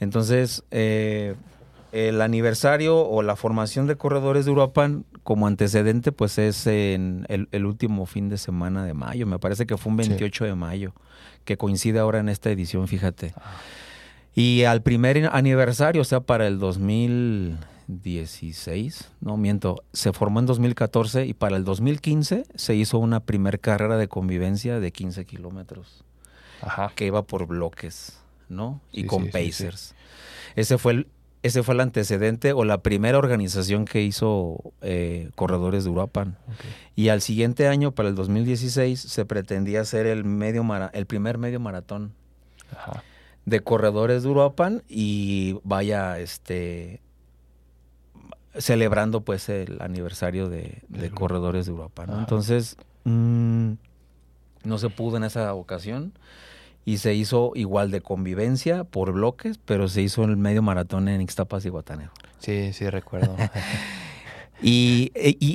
Entonces, 0.01 0.65
eh, 0.73 1.37
el 1.95 2.21
aniversario 2.23 2.99
o 2.99 3.23
la 3.23 3.37
formación 3.37 3.87
de 3.87 3.95
corredores 3.95 4.45
de 4.45 4.51
Uruapan 4.51 5.05
como 5.23 5.47
antecedente, 5.47 6.11
pues 6.11 6.39
es 6.39 6.67
en 6.67 7.25
el, 7.29 7.65
último 7.65 8.05
fin 8.07 8.29
de 8.29 8.37
semana 8.37 8.85
de 8.85 8.95
mayo. 8.95 9.29
Me 9.29 9.39
parece 9.39 9.65
que 9.65 9.77
fue 9.77 9.93
un 9.93 9.99
28 9.99 10.45
de 10.45 10.57
mayo, 10.57 10.93
que 11.45 11.57
coincide 11.57 12.01
ahora 12.01 12.19
en 12.19 12.29
esta 12.29 12.51
edición, 12.51 12.89
fíjate. 12.89 13.33
Ah. 13.37 13.61
Y 14.35 14.65
al 14.65 14.83
primer 14.83 15.31
aniversario, 15.33 16.03
o 16.03 16.05
sea, 16.05 16.19
para 16.19 16.49
el 16.49 16.59
2016, 16.59 19.13
no 19.21 19.37
miento, 19.37 19.85
se 19.93 20.13
formó 20.13 20.41
en 20.41 20.47
2014 20.47 21.27
y 21.27 21.35
para 21.35 21.57
el 21.57 21.63
2015 21.63 22.47
se 22.57 22.75
hizo 22.75 22.99
una 22.99 23.21
primer 23.21 23.61
carrera 23.61 23.97
de 23.97 24.09
convivencia 24.09 24.81
de 24.81 24.91
15 24.91 25.27
kilómetros, 25.27 26.03
que 26.97 27.07
iba 27.07 27.23
por 27.23 27.47
bloques, 27.47 28.19
¿no? 28.49 28.81
y 28.91 29.05
con 29.05 29.29
pacers. 29.29 29.95
Ese 30.57 30.77
fue 30.77 30.95
el, 30.95 31.07
ese 31.45 31.63
fue 31.63 31.75
el 31.75 31.81
antecedente 31.81 32.55
o 32.55 32.65
la 32.65 32.79
primera 32.79 33.19
organización 33.19 33.85
que 33.85 34.01
hizo 34.01 34.73
eh, 34.81 35.29
Corredores 35.35 35.85
de 35.85 35.91
Uruapan. 35.91 36.39
Y 36.97 37.11
al 37.11 37.21
siguiente 37.21 37.69
año, 37.69 37.93
para 37.93 38.09
el 38.09 38.15
2016, 38.15 38.99
se 38.99 39.27
pretendía 39.27 39.83
hacer 39.83 40.07
el, 40.07 40.25
medio 40.25 40.65
el 40.95 41.05
primer 41.05 41.37
medio 41.37 41.61
maratón 41.61 42.15
de 43.45 43.61
Corredores 43.61 44.23
de 44.23 44.31
Uruapan 44.31 44.85
y 44.89 45.59
vaya, 45.65 46.19
este 46.19 47.03
celebrando 48.57 49.21
pues 49.21 49.51
el 49.51 49.83
aniversario 49.83 50.49
de, 50.49 50.81
Corredores 51.13 51.67
de 51.67 51.73
Uruapan. 51.73 52.21
Entonces, 52.21 52.79
mm, 53.05 53.73
no 54.63 54.79
se 54.79 54.89
pudo 54.89 55.19
en 55.19 55.25
esa 55.25 55.53
ocasión 55.53 56.15
y 56.85 56.99
se 56.99 57.15
hizo 57.15 57.53
igual 57.55 57.91
de 57.91 58.01
convivencia 58.01 58.85
por 58.85 59.13
bloques, 59.13 59.59
pero 59.65 59.89
se 59.89 60.03
hizo 60.03 60.25
el 60.25 60.37
medio 60.37 60.63
maratón 60.63 61.09
en 61.09 61.21
Ixtapas 61.21 61.65
y 61.65 61.71
Guataneo. 61.71 62.11
Sí, 62.39 62.73
sí, 62.73 62.89
recuerdo. 62.91 63.37
y, 64.63 65.11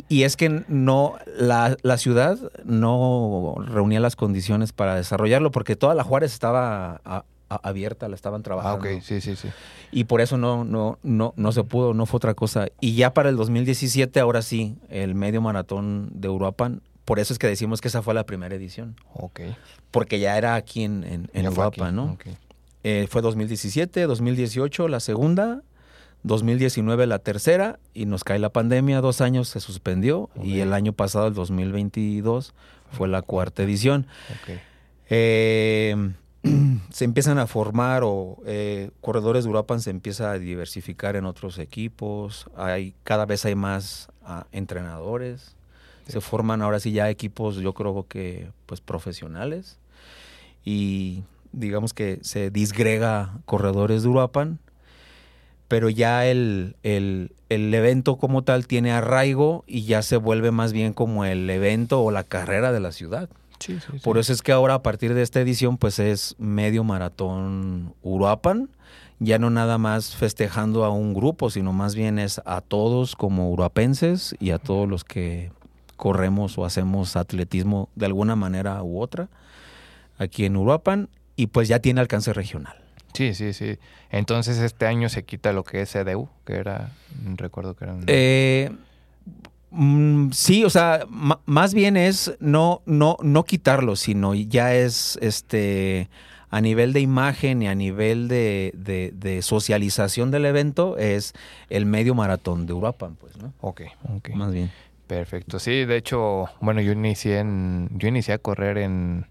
y, 0.09 0.23
es 0.23 0.35
que 0.35 0.63
no, 0.67 1.15
la, 1.37 1.77
la, 1.83 1.97
ciudad 1.97 2.37
no 2.65 3.55
reunía 3.65 3.99
las 3.99 4.15
condiciones 4.15 4.73
para 4.73 4.95
desarrollarlo, 4.95 5.51
porque 5.51 5.75
toda 5.75 5.93
la 5.93 6.03
Juárez 6.03 6.33
estaba 6.33 7.01
abierta, 7.49 8.07
la 8.07 8.15
estaban 8.15 8.43
trabajando. 8.43 8.87
Ah, 8.87 8.93
ok, 8.95 9.01
sí, 9.01 9.21
sí, 9.21 9.35
sí. 9.35 9.49
Y 9.91 10.05
por 10.05 10.21
eso 10.21 10.37
no, 10.37 10.63
no, 10.63 10.99
no, 11.03 11.33
no 11.35 11.51
se 11.51 11.63
pudo, 11.63 11.93
no 11.93 12.05
fue 12.05 12.17
otra 12.17 12.33
cosa. 12.33 12.67
Y 12.79 12.95
ya 12.95 13.13
para 13.13 13.29
el 13.29 13.35
2017, 13.35 14.19
ahora 14.19 14.41
sí, 14.41 14.77
el 14.89 15.15
medio 15.15 15.41
maratón 15.41 16.09
de 16.13 16.29
Uruapan 16.29 16.81
por 17.09 17.17
eso 17.17 17.33
es 17.33 17.39
que 17.39 17.47
decimos 17.47 17.81
que 17.81 17.87
esa 17.87 18.03
fue 18.03 18.13
la 18.13 18.23
primera 18.23 18.53
edición. 18.53 18.95
Ok. 19.15 19.39
Porque 19.89 20.19
ya 20.19 20.37
era 20.37 20.53
aquí 20.53 20.83
en, 20.83 21.27
en, 21.33 21.45
Europa, 21.45 21.91
¿no? 21.91 22.19
Eh, 22.83 23.07
fue 23.09 23.23
2017, 23.23 24.03
2018 24.03 24.87
la 24.87 24.99
segunda, 24.99 25.63
2019 26.21 27.07
la 27.07 27.17
tercera 27.17 27.79
y 27.95 28.05
nos 28.05 28.23
cae 28.23 28.37
la 28.37 28.51
pandemia, 28.51 29.01
dos 29.01 29.21
años 29.21 29.47
se 29.47 29.59
suspendió 29.59 30.29
y 30.43 30.59
el 30.59 30.71
año 30.71 30.93
pasado, 30.93 31.25
el 31.25 31.33
2022, 31.33 32.53
fue 32.91 33.07
la 33.07 33.23
cuarta 33.23 33.63
edición. 33.63 34.05
Eh, 35.09 36.13
se 36.91 37.05
empiezan 37.05 37.39
a 37.39 37.47
formar 37.47 38.03
o 38.05 38.37
eh, 38.45 38.91
Corredores 39.01 39.45
de 39.45 39.49
Uruapan 39.49 39.81
se 39.81 39.89
empieza 39.89 40.29
a 40.29 40.37
diversificar 40.37 41.15
en 41.15 41.25
otros 41.25 41.57
equipos, 41.57 42.45
hay, 42.55 42.93
cada 43.03 43.25
vez 43.25 43.45
hay 43.45 43.55
más 43.55 44.09
ah, 44.23 44.45
entrenadores, 44.51 45.55
se 46.09 46.21
forman 46.21 46.61
ahora 46.61 46.79
sí 46.79 46.91
ya 46.91 47.09
equipos, 47.09 47.57
yo 47.57 47.73
creo 47.73 48.05
que 48.07 48.51
pues 48.65 48.81
profesionales 48.81 49.77
y 50.65 51.23
digamos 51.51 51.93
que 51.93 52.19
se 52.21 52.49
disgrega 52.49 53.39
corredores 53.45 54.03
de 54.03 54.09
Uruapan, 54.09 54.59
pero 55.67 55.89
ya 55.89 56.25
el, 56.25 56.75
el, 56.83 57.29
evento 57.49 58.17
como 58.17 58.43
tal 58.43 58.65
tiene 58.65 58.91
arraigo 58.91 59.63
y 59.67 59.83
ya 59.83 60.01
se 60.01 60.17
vuelve 60.17 60.49
más 60.49 60.73
bien 60.73 60.93
como 60.93 61.25
el 61.25 61.47
evento 61.49 62.01
o 62.01 62.09
la 62.09 62.23
carrera 62.23 62.71
de 62.71 62.79
la 62.79 62.91
ciudad. 62.91 63.29
Por 64.03 64.17
eso 64.17 64.33
es 64.33 64.41
que 64.41 64.51
ahora 64.51 64.75
a 64.75 64.81
partir 64.81 65.13
de 65.13 65.21
esta 65.21 65.41
edición 65.41 65.77
pues 65.77 65.99
es 65.99 66.35
medio 66.39 66.83
maratón 66.83 67.93
Uruapan, 68.01 68.69
ya 69.19 69.37
no 69.37 69.49
nada 69.49 69.77
más 69.77 70.15
festejando 70.15 70.85
a 70.85 70.89
un 70.89 71.13
grupo, 71.13 71.49
sino 71.49 71.73
más 71.73 71.93
bien 71.93 72.19
es 72.19 72.41
a 72.45 72.61
todos 72.61 73.15
como 73.15 73.51
uruapenses 73.51 74.35
y 74.39 74.51
a 74.51 74.59
todos 74.59 74.87
los 74.87 75.03
que 75.03 75.51
corremos 75.99 76.57
o 76.57 76.63
hacemos 76.63 77.17
atletismo 77.17 77.89
de 77.95 78.05
alguna 78.05 78.37
manera 78.37 78.81
u 78.81 79.01
otra 79.01 79.27
aquí 80.17 80.45
en 80.45 80.55
Uruapan 80.55 81.09
y 81.35 81.47
pues 81.47 81.67
ya 81.67 81.79
tiene 81.79 81.99
alcance 81.99 82.31
regional. 82.31 82.77
Sí, 83.13 83.33
sí, 83.33 83.51
sí. 83.51 83.77
Entonces 84.09 84.59
este 84.59 84.85
año 84.85 85.09
se 85.09 85.23
quita 85.23 85.51
lo 85.51 85.65
que 85.65 85.81
es 85.81 85.93
EDU, 85.93 86.29
que 86.45 86.53
era, 86.55 86.91
recuerdo 87.35 87.75
que 87.75 87.83
era... 87.83 87.97
Eh, 88.07 88.71
mm, 89.71 90.29
sí, 90.31 90.63
o 90.63 90.69
sea, 90.69 91.05
más 91.45 91.73
bien 91.73 91.97
es 91.97 92.33
no, 92.39 92.81
no, 92.85 93.17
no 93.21 93.43
quitarlo, 93.43 93.97
sino 93.97 94.33
ya 94.35 94.73
es 94.73 95.19
este 95.21 96.09
a 96.49 96.61
nivel 96.61 96.93
de 96.93 97.01
imagen 97.01 97.61
y 97.61 97.67
a 97.67 97.75
nivel 97.75 98.29
de, 98.29 98.71
de, 98.73 99.41
socialización 99.41 100.31
del 100.31 100.45
evento 100.45 100.97
es 100.97 101.33
el 101.69 101.85
medio 101.85 102.15
maratón 102.15 102.65
de 102.65 102.73
Uruapan, 102.73 103.15
pues, 103.15 103.37
¿no? 103.37 103.53
Ok, 103.61 103.81
ok. 104.15 104.29
Más 104.29 104.51
bien. 104.51 104.71
Perfecto. 105.09 105.57
Sí, 105.57 105.85
de 105.85 105.97
hecho, 105.97 106.45
bueno, 106.61 106.81
yo 106.81 106.91
inicié 106.91 107.39
en, 107.39 107.89
yo 107.93 108.07
inicié 108.07 108.35
a 108.35 108.37
correr 108.37 108.77
en, 108.77 109.25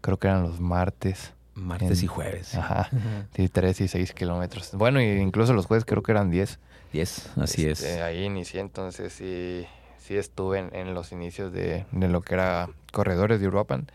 creo 0.00 0.16
que 0.16 0.26
eran 0.26 0.42
los 0.42 0.58
martes. 0.58 1.34
Martes 1.52 2.02
y 2.02 2.06
jueves. 2.06 2.54
Ajá. 2.54 2.88
Sí, 3.36 3.50
tres 3.50 3.78
y 3.82 3.88
seis 3.88 4.14
kilómetros. 4.14 4.72
Bueno, 4.72 5.02
incluso 5.02 5.52
los 5.52 5.66
jueves 5.66 5.84
creo 5.84 6.02
que 6.02 6.12
eran 6.12 6.30
diez. 6.30 6.58
Diez, 6.94 7.30
así 7.36 7.66
es. 7.66 7.82
Este, 7.82 8.00
ahí 8.00 8.24
inicié, 8.24 8.60
entonces 8.60 9.12
sí, 9.12 9.66
sí 9.98 10.16
estuve 10.16 10.66
en, 10.72 10.94
los 10.94 11.12
inicios 11.12 11.52
de, 11.52 11.84
de, 11.92 12.08
lo 12.08 12.22
que 12.22 12.32
era 12.32 12.70
corredores 12.90 13.38
de 13.38 13.48
Uruapan. 13.48 13.86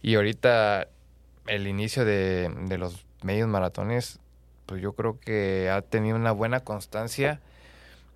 Y 0.00 0.14
ahorita 0.14 0.88
el 1.46 1.66
inicio 1.66 2.06
de, 2.06 2.50
de 2.68 2.78
los 2.78 3.04
medios 3.22 3.48
maratones, 3.48 4.18
pues 4.64 4.80
yo 4.80 4.94
creo 4.94 5.20
que 5.20 5.68
ha 5.68 5.82
tenido 5.82 6.16
una 6.16 6.32
buena 6.32 6.60
constancia 6.60 7.42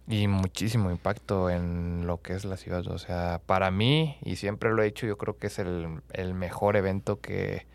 y 0.08 0.26
muchísimo 0.26 0.90
impacto 0.90 1.50
en 1.50 2.06
lo 2.06 2.22
que 2.22 2.34
es 2.34 2.44
la 2.44 2.56
ciudad. 2.56 2.86
O 2.88 2.98
sea, 2.98 3.40
para 3.44 3.70
mí, 3.70 4.16
y 4.22 4.36
siempre 4.36 4.72
lo 4.72 4.82
he 4.82 4.86
dicho, 4.86 5.06
yo 5.06 5.18
creo 5.18 5.36
que 5.36 5.48
es 5.48 5.58
el, 5.58 6.34
mejor 6.34 6.76
evento 6.76 7.20
que, 7.20 7.66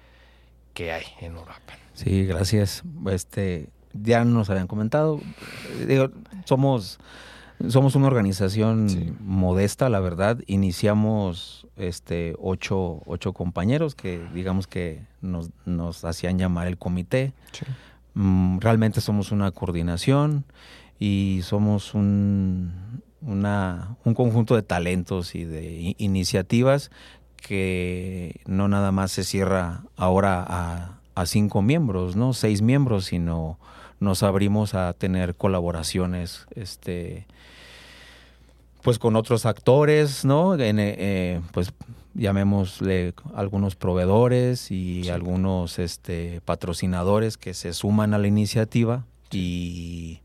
que 0.73 0.91
hay 0.91 1.03
en 1.21 1.35
Europa. 1.35 1.73
Sí, 1.93 2.25
gracias. 2.25 2.83
Este, 3.09 3.69
ya 3.93 4.25
nos 4.25 4.49
habían 4.49 4.67
comentado. 4.67 5.19
Digo, 5.87 6.09
somos, 6.45 6.99
somos 7.69 7.95
una 7.95 8.07
organización 8.07 9.15
modesta, 9.19 9.89
la 9.89 9.99
verdad. 9.99 10.39
Iniciamos 10.47 11.67
este 11.77 12.35
ocho, 12.39 13.01
ocho 13.05 13.33
compañeros 13.33 13.93
que 13.93 14.25
digamos 14.33 14.65
que 14.65 15.03
nos, 15.21 15.51
nos 15.65 16.03
hacían 16.03 16.39
llamar 16.39 16.67
el 16.67 16.79
comité. 16.79 17.33
Mm, 18.15 18.59
realmente 18.59 19.01
somos 19.01 19.31
una 19.31 19.51
coordinación 19.51 20.45
y 21.03 21.41
somos 21.41 21.95
un, 21.95 23.01
una, 23.19 23.97
un 24.05 24.13
conjunto 24.13 24.55
de 24.55 24.61
talentos 24.61 25.35
y 25.35 25.43
de 25.43 25.95
iniciativas 25.97 26.91
que 27.35 28.39
no 28.45 28.69
nada 28.69 28.93
más 28.93 29.11
se 29.11 29.25
cierra 29.25 29.83
ahora 29.97 30.41
a, 30.47 30.99
a 31.15 31.25
cinco 31.25 31.61
miembros, 31.61 32.15
¿no? 32.15 32.31
Seis 32.31 32.61
miembros, 32.61 33.03
sino 33.03 33.59
nos 33.99 34.23
abrimos 34.23 34.75
a 34.75 34.93
tener 34.93 35.35
colaboraciones, 35.35 36.47
este, 36.55 37.27
pues 38.81 38.97
con 38.97 39.17
otros 39.17 39.45
actores, 39.45 40.23
¿no? 40.23 40.53
En, 40.53 40.79
eh, 40.79 40.95
eh, 40.97 41.41
pues 41.51 41.73
llamémosle 42.13 43.13
algunos 43.35 43.75
proveedores 43.75 44.71
y 44.71 45.09
algunos 45.09 45.79
este, 45.79 46.39
patrocinadores 46.45 47.35
que 47.35 47.53
se 47.53 47.73
suman 47.73 48.13
a 48.13 48.19
la 48.19 48.27
iniciativa 48.27 49.03
y 49.31 50.22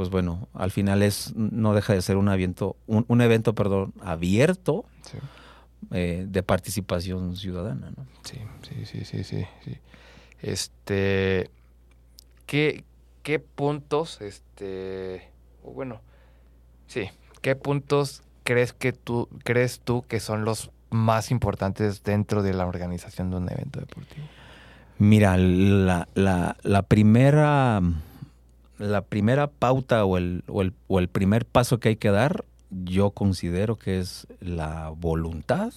pues 0.00 0.08
bueno, 0.08 0.48
al 0.54 0.70
final 0.70 1.02
es 1.02 1.36
no 1.36 1.74
deja 1.74 1.92
de 1.92 2.00
ser 2.00 2.16
un 2.16 2.30
evento, 2.30 2.74
un, 2.86 3.20
evento, 3.20 3.54
perdón, 3.54 3.92
abierto 4.00 4.86
eh, 5.90 6.24
de 6.26 6.42
participación 6.42 7.36
ciudadana, 7.36 7.92
¿no? 7.94 8.06
Sí, 8.22 8.38
sí, 8.62 9.04
sí, 9.04 9.04
sí, 9.04 9.24
sí, 9.24 9.76
Este, 10.40 11.50
¿qué, 12.46 12.82
qué 13.22 13.40
puntos, 13.40 14.22
este, 14.22 15.28
bueno, 15.62 16.00
sí, 16.86 17.10
qué 17.42 17.54
puntos 17.54 18.22
crees 18.42 18.72
que 18.72 18.94
tú 18.94 19.28
crees 19.44 19.80
tú 19.80 20.06
que 20.08 20.18
son 20.18 20.46
los 20.46 20.70
más 20.88 21.30
importantes 21.30 22.02
dentro 22.04 22.42
de 22.42 22.54
la 22.54 22.64
organización 22.64 23.28
de 23.28 23.36
un 23.36 23.52
evento 23.52 23.80
deportivo? 23.80 24.26
Mira, 24.96 25.36
la, 25.36 26.08
la, 26.14 26.56
la 26.62 26.82
primera 26.84 27.82
la 28.80 29.02
primera 29.02 29.48
pauta 29.48 30.04
o 30.04 30.16
el, 30.16 30.42
o, 30.48 30.62
el, 30.62 30.72
o 30.88 30.98
el 30.98 31.08
primer 31.08 31.44
paso 31.44 31.78
que 31.78 31.90
hay 31.90 31.96
que 31.96 32.10
dar, 32.10 32.44
yo 32.70 33.10
considero 33.10 33.76
que 33.76 34.00
es 34.00 34.26
la 34.40 34.90
voluntad 34.90 35.72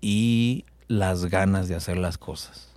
y 0.00 0.64
las 0.88 1.26
ganas 1.26 1.68
de 1.68 1.74
hacer 1.74 1.98
las 1.98 2.18
cosas. 2.18 2.70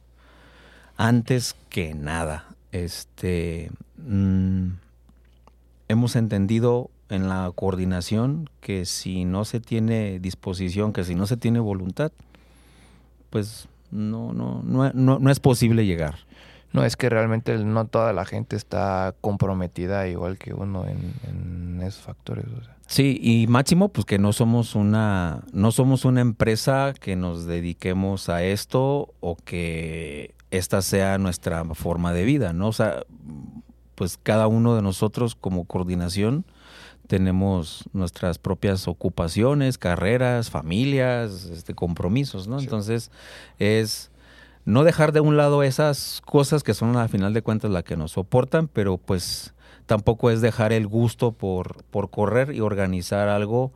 Antes 0.98 1.56
que 1.70 1.94
nada, 1.94 2.46
este, 2.72 3.72
mm, 3.98 4.70
hemos 5.90 6.16
entendido 6.16 6.90
en 7.10 7.30
la 7.30 7.52
coordinación 7.54 8.50
que 8.62 8.86
si 8.86 9.26
no 9.26 9.46
se 9.46 9.60
tiene 9.60 10.20
disposición, 10.20 10.92
que 10.92 11.04
si 11.04 11.14
no 11.14 11.28
se 11.28 11.38
tiene 11.38 11.60
voluntad, 11.60 12.12
pues 13.30 13.68
no, 13.92 14.34
no, 14.34 14.64
no, 14.64 15.20
no 15.20 15.30
es 15.32 15.40
posible 15.40 15.86
llegar. 15.86 16.16
No, 16.76 16.84
es 16.84 16.96
que 16.98 17.10
realmente 17.10 17.58
no 17.58 17.88
toda 17.88 18.14
la 18.14 18.26
gente 18.26 18.56
está 18.56 19.16
comprometida 19.22 20.08
igual 20.08 20.38
que 20.38 20.54
uno 20.54 20.86
en, 20.86 21.82
esos 21.82 22.02
factores. 22.02 22.46
Sí, 22.88 23.20
y 23.22 23.48
máximo, 23.48 23.90
pues 23.90 24.06
que 24.06 24.18
no 24.18 24.34
somos 24.34 24.76
una, 24.76 25.44
no 25.54 25.72
somos 25.72 26.06
una 26.06 26.22
empresa 26.22 26.94
que 27.00 27.16
nos 27.16 27.46
dediquemos 27.46 28.30
a 28.30 28.44
esto 28.44 29.14
o 29.20 29.36
que 29.36 30.36
esta 30.52 30.82
sea 30.82 31.18
nuestra 31.18 31.64
forma 31.76 32.14
de 32.14 32.24
vida, 32.26 32.54
¿no? 32.54 32.68
O 32.68 32.74
sea, 32.74 33.04
pues 33.96 34.18
cada 34.22 34.48
uno 34.48 34.76
de 34.76 34.82
nosotros 34.82 35.36
como 35.36 35.66
coordinación 35.66 36.46
tenemos 37.08 37.86
nuestras 37.94 38.40
propias 38.40 38.88
ocupaciones, 38.88 39.78
carreras, 39.78 40.50
familias, 40.50 41.46
este, 41.46 41.74
compromisos, 41.74 42.48
¿no? 42.48 42.60
Entonces 42.60 43.12
es 43.60 44.12
no 44.66 44.84
dejar 44.84 45.12
de 45.12 45.20
un 45.20 45.38
lado 45.38 45.64
esas 45.64 46.22
cosas 46.26 46.64
que 46.64 46.74
son 46.74 46.98
a 46.98 47.08
final 47.08 47.34
de 47.34 47.42
cuentas 47.42 47.72
las 47.72 47.84
que 47.84 47.96
nos 47.96 48.12
soportan, 48.14 48.68
pero 48.68 48.98
pues 48.98 49.54
tampoco 49.86 50.32
es 50.32 50.42
dejar 50.42 50.74
el 50.74 50.88
gusto 50.88 51.32
por, 51.32 51.84
por 51.86 52.10
correr 52.10 52.54
y 52.54 52.62
organizar 52.62 53.30
algo 53.30 53.72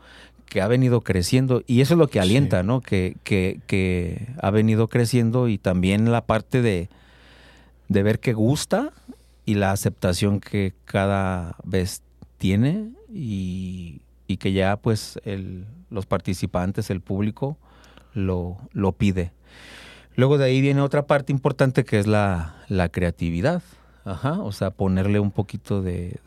que 0.48 0.62
ha 0.62 0.68
venido 0.68 1.02
creciendo 1.02 1.62
y 1.68 1.82
eso 1.82 1.94
es 1.94 2.00
lo 2.00 2.08
que 2.08 2.20
alienta, 2.20 2.64
¿no? 2.64 2.82
Que, 2.82 3.16
que, 3.24 3.60
que, 3.68 4.30
ha 4.42 4.50
venido 4.50 4.88
creciendo 4.88 5.48
y 5.48 5.60
también 5.60 6.12
la 6.12 6.26
parte 6.26 6.64
de, 6.64 6.90
de 7.88 8.04
ver 8.04 8.20
que 8.20 8.34
gusta 8.34 8.92
y 9.46 9.54
la 9.54 9.72
aceptación 9.72 10.40
que 10.40 10.74
cada 10.86 11.56
vez 11.64 12.02
tiene 12.40 12.90
y, 13.14 14.02
y 14.26 14.38
que 14.38 14.52
ya 14.52 14.78
pues 14.78 15.20
el, 15.24 15.66
los 15.92 16.08
participantes, 16.08 16.90
el 16.90 17.02
público, 17.02 17.58
lo, 18.16 18.58
lo 18.74 18.92
pide. 18.94 19.32
Luego 20.20 20.38
de 20.38 20.44
ahí 20.44 20.60
viene 20.60 20.82
otra 20.82 21.08
parte 21.08 21.32
importante 21.32 21.86
que 21.86 21.98
es 21.98 22.06
la, 22.06 22.58
creatividad. 22.92 23.64
Ajá, 24.04 24.42
o 24.42 24.52
sea, 24.52 24.70
ponerle 24.70 25.22
un 25.22 25.32
poquito 25.32 25.82
de, 25.82 26.20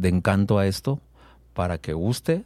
encanto 0.00 0.60
a 0.60 0.66
esto 0.68 1.00
para 1.52 1.78
que 1.78 1.92
guste, 1.92 2.44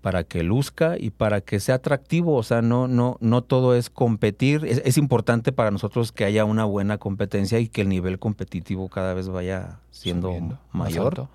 para 0.00 0.24
que 0.24 0.42
luzca 0.42 0.96
y 0.98 1.10
para 1.10 1.42
que 1.42 1.60
sea 1.60 1.74
atractivo. 1.74 2.34
O 2.34 2.42
sea, 2.42 2.62
no, 2.62 2.88
no, 2.88 3.18
no 3.20 3.42
todo 3.42 3.74
es 3.74 3.90
competir. 3.90 4.64
Es, 4.64 4.96
importante 4.96 5.52
para 5.52 5.70
nosotros 5.70 6.12
que 6.12 6.24
haya 6.24 6.46
una 6.46 6.64
buena 6.64 6.96
competencia 6.96 7.58
y 7.58 7.68
que 7.68 7.82
el 7.82 7.90
nivel 7.90 8.18
competitivo 8.18 8.88
cada 8.88 9.12
vez 9.12 9.28
vaya 9.28 9.80
siendo 9.90 10.34
mayor. 10.72 11.28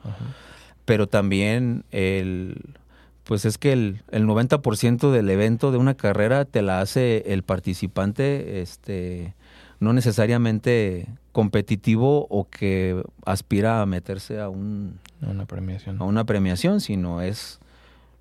Pero 0.86 1.08
también 1.08 1.84
el 1.91 2.80
pues 3.26 3.44
es 3.46 3.58
que 3.58 3.74
el, 3.74 4.04
el 4.12 4.26
90% 4.26 5.12
del 5.12 5.30
evento 5.30 5.72
de 5.72 5.78
una 5.78 5.96
carrera 5.96 6.46
te 6.46 6.62
la 6.62 6.80
hace 6.80 7.34
el 7.34 7.44
participante, 7.44 8.62
este, 8.62 9.34
no 9.80 9.94
necesariamente 9.94 11.08
competitivo 11.32 12.28
o 12.30 12.48
que 12.48 13.04
aspira 13.26 13.82
a 13.82 13.86
meterse 13.88 14.40
a 14.40 14.50
un, 14.50 15.00
una 15.22 15.46
premiación. 15.46 16.00
A 16.00 16.06
una 16.06 16.24
premiación, 16.24 16.82
sino 16.82 17.22
es 17.22 17.60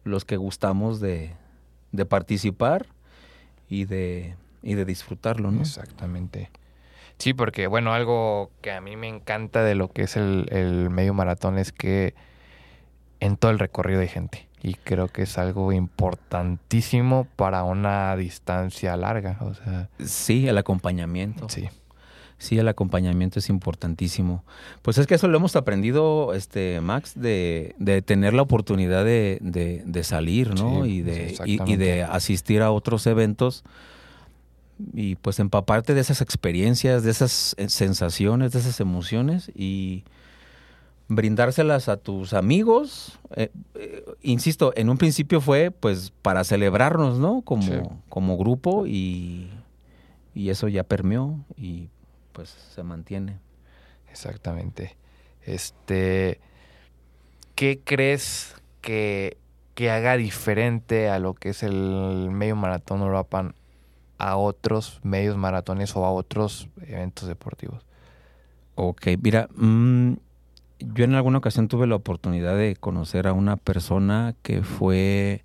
los 0.05 0.25
que 0.25 0.39
gustamos 0.39 1.01
de, 1.01 1.33
de 1.93 2.07
participar 2.07 2.87
y 3.69 3.85
de, 3.85 4.37
y 4.63 4.73
de 4.75 4.87
disfrutarlo, 4.87 5.51
¿no? 5.51 5.61
Exactamente. 5.61 6.51
Sí, 7.19 7.35
porque 7.35 7.67
bueno, 7.67 7.93
algo 7.93 8.51
que 8.63 8.73
a 8.73 8.81
mí 8.81 8.97
me 8.97 9.09
encanta 9.09 9.63
de 9.63 9.75
lo 9.75 9.93
que 9.93 10.03
es 10.03 10.17
el, 10.17 10.47
el 10.51 10.89
medio 10.89 11.13
maratón 11.13 11.59
es 11.59 11.73
que 11.73 12.15
en 13.21 13.37
todo 13.37 13.51
el 13.51 13.59
recorrido 13.59 14.01
hay 14.01 14.09
gente 14.09 14.49
y 14.65 14.75
creo 14.77 15.09
que 15.09 15.23
es 15.23 15.37
algo 15.37 15.73
importantísimo 15.73 17.29
para 17.37 17.65
una 17.65 18.17
distancia 18.17 18.97
larga. 18.97 19.37
O 19.43 19.53
sea, 19.53 19.91
sí, 20.03 20.49
el 20.49 20.57
acompañamiento. 20.57 21.51
Sí. 21.51 21.69
Sí, 22.39 22.59
el 22.59 22.67
acompañamiento 22.67 23.39
es 23.39 23.51
importantísimo. 23.51 24.43
Pues 24.81 24.97
es 24.97 25.07
que 25.07 25.17
eso 25.17 25.29
lo 25.29 25.37
hemos 25.37 25.55
aprendido, 25.55 26.33
este 26.33 26.81
Max, 26.81 27.13
de, 27.15 27.75
de 27.79 28.01
tener 28.01 28.33
la 28.33 28.41
oportunidad 28.41 29.05
de, 29.05 29.39
de, 29.41 30.05
salir, 30.05 30.55
¿no? 30.55 30.87
y, 30.87 31.03
de, 31.03 31.37
y, 31.45 31.77
de 31.77 32.03
asistir 32.03 32.63
a 32.63 32.71
otros 32.71 33.07
eventos 33.07 33.65
y 34.95 35.17
pues 35.17 35.41
empaparte 35.41 35.93
de 35.93 36.01
esas 36.01 36.23
experiencias, 36.23 37.03
de 37.03 37.11
esas 37.11 37.55
sensaciones, 37.69 38.53
de 38.53 38.61
esas 38.61 38.81
emociones 38.81 39.53
y 39.55 40.05
brindárselas 41.09 41.89
a 41.89 41.97
tus 41.97 42.33
amigos. 42.33 43.19
Eh, 43.37 43.51
eh, 43.75 44.05
insisto, 44.23 44.73
en 44.77 44.89
un 44.89 44.99
principio 44.99 45.41
fue 45.41 45.71
pues 45.71 46.13
para 46.23 46.45
celebrarnos, 46.45 47.19
¿no? 47.19 47.43
Como, 47.43 48.03
como 48.09 48.37
grupo 48.37 48.87
y, 48.87 49.51
y, 50.35 50.51
eso 50.51 50.69
ya 50.69 50.85
permeó 50.85 51.45
y 51.57 51.89
pues 52.33 52.51
se 52.75 52.83
mantiene. 52.83 53.39
Exactamente. 54.11 54.97
Este, 55.43 56.41
¿qué 57.55 57.81
crees 57.85 58.55
que, 58.81 59.37
que 59.75 59.91
haga 59.91 60.17
diferente 60.17 61.09
a 61.11 61.19
lo 61.19 61.35
que 61.35 61.51
es 61.51 61.63
el 61.63 62.31
medio 62.31 62.57
maratón 62.57 63.03
Europa 63.03 63.55
a 64.19 64.37
otros 64.37 65.01
medios 65.03 65.37
maratones 65.37 65.95
o 65.97 66.05
a 66.05 66.13
otros 66.13 66.69
eventos 66.87 67.29
deportivos? 67.29 67.85
Ok, 68.77 69.09
mira, 69.23 69.49
mmm, 69.55 70.15
yo 70.81 71.05
en 71.05 71.15
alguna 71.15 71.39
ocasión 71.39 71.69
tuve 71.69 71.87
la 71.87 71.97
oportunidad 71.97 72.57
de 72.57 72.77
conocer 72.77 73.27
a 73.27 73.33
una 73.33 73.57
persona 73.57 74.35
que 74.43 74.63
fue 74.63 75.45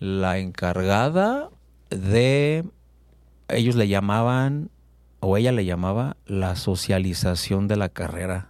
la 0.00 0.38
encargada 0.38 1.50
de, 1.90 2.64
ellos 3.48 3.74
le 3.74 3.88
llamaban, 3.88 4.70
o 5.20 5.36
ella 5.36 5.52
le 5.52 5.64
llamaba, 5.64 6.16
la 6.26 6.56
socialización 6.56 7.68
de 7.68 7.76
la 7.76 7.88
carrera. 7.88 8.48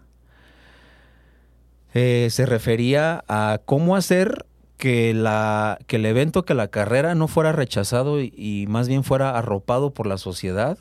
Eh, 1.95 2.29
se 2.31 2.45
refería 2.45 3.25
a 3.29 3.61
cómo 3.65 3.97
hacer 3.97 4.45
que, 4.77 5.15
la, 5.15 5.79
que 5.87 5.97
el 5.97 6.07
evento, 6.07 6.45
que 6.45 6.55
la 6.55 6.69
carrera 6.69 7.15
no 7.15 7.29
fuera 7.29 7.53
rechazado 7.53 8.21
y, 8.21 8.33
y 8.37 8.67
más 8.69 8.89
bien 8.89 9.05
fuera 9.05 9.37
arropado 9.37 9.93
por 9.93 10.07
la 10.07 10.19
sociedad, 10.19 10.79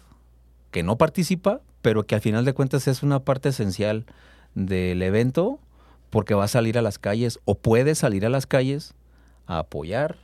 que 0.71 0.83
no 0.83 0.97
participa, 0.97 1.61
pero 1.81 2.05
que 2.05 2.15
al 2.15 2.21
final 2.21 2.43
de 2.43 2.53
cuentas 2.53 2.87
es 2.87 3.03
una 3.03 3.19
parte 3.19 3.49
esencial 3.49 4.05
del 4.57 5.03
evento 5.03 5.59
porque 6.09 6.33
va 6.33 6.45
a 6.45 6.47
salir 6.47 6.77
a 6.77 6.81
las 6.81 6.97
calles 6.97 7.39
o 7.45 7.55
puede 7.55 7.93
salir 7.93 8.25
a 8.25 8.29
las 8.29 8.47
calles 8.47 8.95
a 9.45 9.59
apoyar. 9.59 10.17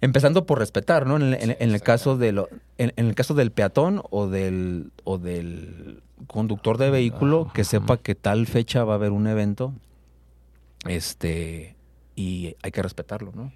Empezando 0.00 0.46
por 0.46 0.58
respetar, 0.58 1.06
¿no? 1.06 1.14
En, 1.16 1.52
el 1.60 1.80
caso 1.80 2.16
de 2.16 2.32
lo, 2.32 2.48
en, 2.76 2.92
el 2.96 3.14
caso 3.14 3.34
del 3.34 3.52
peatón 3.52 4.02
o 4.10 4.26
del, 4.26 4.90
o 5.04 5.18
del 5.18 6.02
conductor 6.26 6.76
de 6.76 6.90
vehículo 6.90 7.52
que 7.54 7.62
sepa 7.62 7.98
que 7.98 8.16
tal 8.16 8.48
fecha 8.48 8.82
va 8.82 8.94
a 8.94 8.96
haber 8.96 9.12
un 9.12 9.28
evento, 9.28 9.74
este, 10.88 11.76
y 12.16 12.56
hay 12.62 12.72
que 12.72 12.82
respetarlo, 12.82 13.30
¿no? 13.32 13.52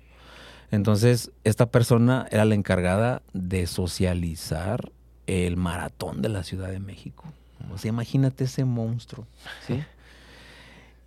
Entonces, 0.71 1.33
esta 1.43 1.67
persona 1.67 2.29
era 2.31 2.45
la 2.45 2.55
encargada 2.55 3.23
de 3.33 3.67
socializar 3.67 4.93
el 5.27 5.57
maratón 5.57 6.23
de 6.23 6.29
la 6.29 6.45
Ciudad 6.45 6.71
de 6.71 6.79
México. 6.79 7.25
O 7.73 7.79
sea, 7.79 7.89
imagínate 7.89 8.45
ese 8.45 8.65
monstruo, 8.65 9.27
¿sí? 9.67 9.83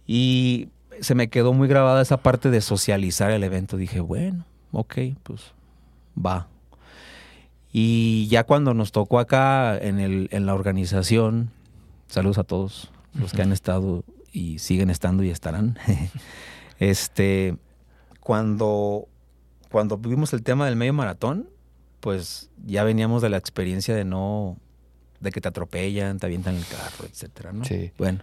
Y 0.06 0.70
se 1.02 1.16
me 1.16 1.30
quedó 1.30 1.54
muy 1.54 1.68
grabada 1.68 2.02
esa 2.02 2.18
parte 2.18 2.50
de 2.50 2.62
socializar 2.62 3.32
el 3.32 3.44
evento. 3.44 3.78
Dije, 3.78 4.00
bueno, 4.00 4.46
ok, 4.72 4.96
pues 5.24 5.54
va. 6.18 6.48
Y 7.72 8.28
ya 8.28 8.44
cuando 8.44 8.74
nos 8.74 8.92
tocó 8.92 9.20
acá 9.20 9.78
en, 9.78 10.00
el, 10.00 10.28
en 10.32 10.46
la 10.46 10.56
organización, 10.56 11.52
saludos 12.08 12.40
a 12.40 12.44
todos 12.44 12.92
los 13.14 13.32
que 13.32 13.42
han 13.42 13.52
estado 13.52 14.04
y 14.32 14.60
siguen 14.60 14.90
estando 14.90 15.24
y 15.24 15.30
estarán. 15.30 15.78
este, 16.80 17.56
cuando, 18.20 19.08
cuando 19.72 19.98
vimos 19.98 20.34
el 20.34 20.44
tema 20.44 20.66
del 20.66 20.76
medio 20.76 20.94
maratón, 20.94 21.50
pues 22.00 22.50
ya 22.66 22.84
veníamos 22.84 23.22
de 23.22 23.30
la 23.30 23.38
experiencia 23.38 23.96
de 23.96 24.06
no, 24.06 24.58
de 25.20 25.32
que 25.32 25.42
te 25.42 25.48
atropellan, 25.48 26.20
te 26.20 26.26
avientan 26.26 26.56
el 26.56 26.66
carro, 26.66 27.06
etcétera, 27.06 27.52
¿no? 27.52 27.66
Sí. 27.66 27.92
Bueno, 27.98 28.20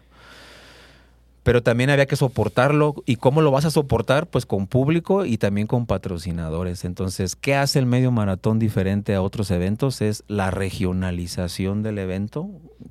pero 1.47 1.63
también 1.63 1.91
había 1.91 2.07
que 2.07 2.17
soportarlo. 2.17 2.97
¿Y 3.07 3.17
cómo 3.17 3.41
lo 3.41 3.53
vas 3.53 3.65
a 3.65 3.71
soportar? 3.71 4.27
Pues 4.27 4.47
con 4.47 4.67
público 4.67 5.25
y 5.25 5.39
también 5.39 5.69
con 5.69 5.87
patrocinadores. 5.87 6.85
Entonces, 6.85 7.37
¿qué 7.37 7.55
hace 7.55 7.79
el 7.79 7.87
medio 7.87 8.11
maratón 8.11 8.59
diferente 8.59 9.15
a 9.15 9.23
otros 9.23 9.53
eventos? 9.53 10.01
Es 10.01 10.25
la 10.27 10.51
regionalización 10.51 11.85
del 11.85 11.99
evento, 11.99 12.51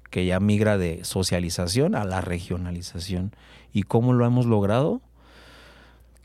que 0.09 0.25
ya 0.25 0.39
migra 0.39 0.77
de 0.77 1.03
socialización 1.03 1.95
a 1.95 2.05
la 2.05 2.21
regionalización. 2.21 3.33
¿Y 3.73 3.83
cómo 3.83 4.13
lo 4.13 4.25
hemos 4.25 4.45
logrado? 4.45 5.01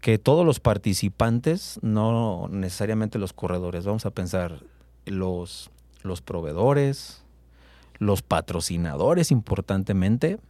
Que 0.01 0.17
todos 0.19 0.47
los 0.47 0.61
participantes, 0.61 1.81
no 1.83 2.47
necesariamente 2.49 3.19
los 3.19 3.33
corredores, 3.33 3.87
vamos 3.87 4.07
a 4.07 4.13
pensar 4.13 4.61
los, 5.05 5.73
los 6.05 6.23
proveedores, 6.23 7.25
los 8.01 8.23
patrocinadores 8.23 9.31
importantemente, 9.31 10.41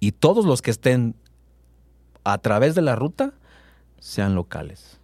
y 0.00 0.12
todos 0.12 0.46
los 0.46 0.62
que 0.62 0.70
estén 0.70 1.14
a 2.24 2.38
través 2.38 2.74
de 2.74 2.82
la 2.82 2.96
ruta 2.96 3.34
sean 3.98 4.34
locales. 4.34 4.98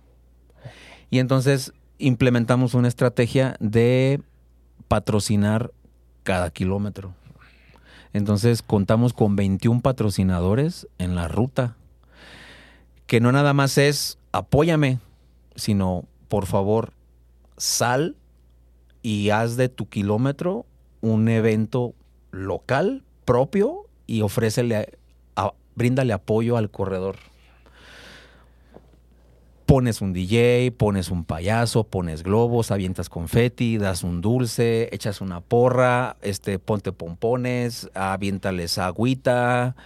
Y 1.11 1.19
entonces 1.19 1.73
implementamos 1.99 2.75
una 2.75 2.89
estrategia 2.89 3.57
de 3.61 4.23
patrocinar 4.89 5.73
cada 6.23 6.51
kilómetro. 6.51 7.15
Entonces 8.13 8.63
contamos 8.63 9.13
con 9.13 9.37
21 9.37 9.81
patrocinadores 9.81 10.89
en 10.99 11.15
la 11.15 11.29
ruta, 11.29 11.77
que 13.07 13.21
no 13.21 13.33
nada 13.33 13.53
más 13.53 13.79
es 13.79 14.19
apóyame, 14.33 14.99
sino 15.55 16.05
por 16.29 16.47
favor 16.47 16.93
sal 17.57 18.17
y 19.03 19.31
haz 19.31 19.57
de 19.57 19.69
tu 19.69 19.89
kilómetro 19.89 20.67
un 21.01 21.29
evento 21.29 21.95
local 22.31 23.03
propio 23.25 23.87
y 24.07 24.23
ofrécele, 24.23 24.99
a, 25.37 25.53
bríndale 25.75 26.13
apoyo 26.13 26.57
al 26.57 26.71
corredor. 26.71 27.17
Pones 29.67 30.01
un 30.01 30.15
DJ, 30.15 30.73
pones 30.73 31.11
un 31.11 31.25
payaso, 31.25 31.85
pones 31.85 32.23
globos, 32.23 32.71
avientas 32.71 33.11
confeti, 33.11 33.77
das 33.77 34.03
un 34.03 34.23
dulce, 34.23 34.89
echas 34.93 35.21
una 35.21 35.43
porra, 35.43 36.17
este, 36.23 36.59
ponte 36.59 36.91
pompones, 36.93 37.91
aviéntales 37.93 38.79
agüita. 38.79 39.77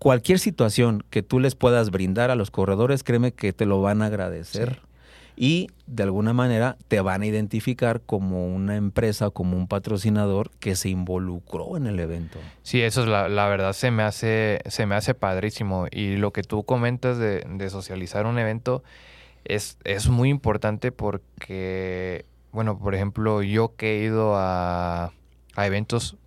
Cualquier 0.00 0.40
situación 0.40 1.04
que 1.10 1.22
tú 1.22 1.38
les 1.38 1.54
puedas 1.54 1.90
brindar 1.90 2.32
a 2.32 2.34
los 2.34 2.50
corredores, 2.50 3.04
créeme 3.04 3.32
que 3.32 3.52
te 3.52 3.66
lo 3.66 3.80
van 3.80 4.02
a 4.02 4.06
agradecer 4.06 4.89
y 5.42 5.68
de 5.86 6.02
alguna 6.02 6.34
manera 6.34 6.76
te 6.88 7.00
van 7.00 7.22
a 7.22 7.26
identificar 7.26 8.02
como 8.02 8.46
una 8.46 8.76
empresa, 8.76 9.30
como 9.30 9.56
un 9.56 9.68
patrocinador 9.68 10.50
que 10.60 10.76
se 10.76 10.90
involucró 10.90 11.78
en 11.78 11.86
el 11.86 11.98
evento. 11.98 12.38
Sí, 12.62 12.82
eso 12.82 13.04
es 13.04 13.08
la, 13.08 13.48
verdad, 13.48 13.72
se 13.72 13.90
me, 13.90 14.02
hace, 14.02 14.60
se 14.66 14.84
me 14.84 14.96
hace 14.96 15.14
padrísimo. 15.14 15.86
Y 15.90 16.16
lo 16.16 16.34
que 16.34 16.42
tú 16.42 16.64
comentas 16.64 17.16
de, 17.16 17.42
de 17.48 17.70
socializar 17.70 18.26
un 18.26 18.38
evento 18.38 18.82
es, 19.46 19.78
es 19.84 20.10
muy 20.10 20.28
importante 20.28 20.92
porque, 20.92 22.26
bueno, 22.52 22.78
por 22.78 22.94
ejemplo, 22.94 23.42
yo 23.42 23.74
que 23.76 24.00
he 24.00 24.04
ido 24.04 24.36
a, 24.36 25.14
a 25.56 25.66
eventos 25.66 26.18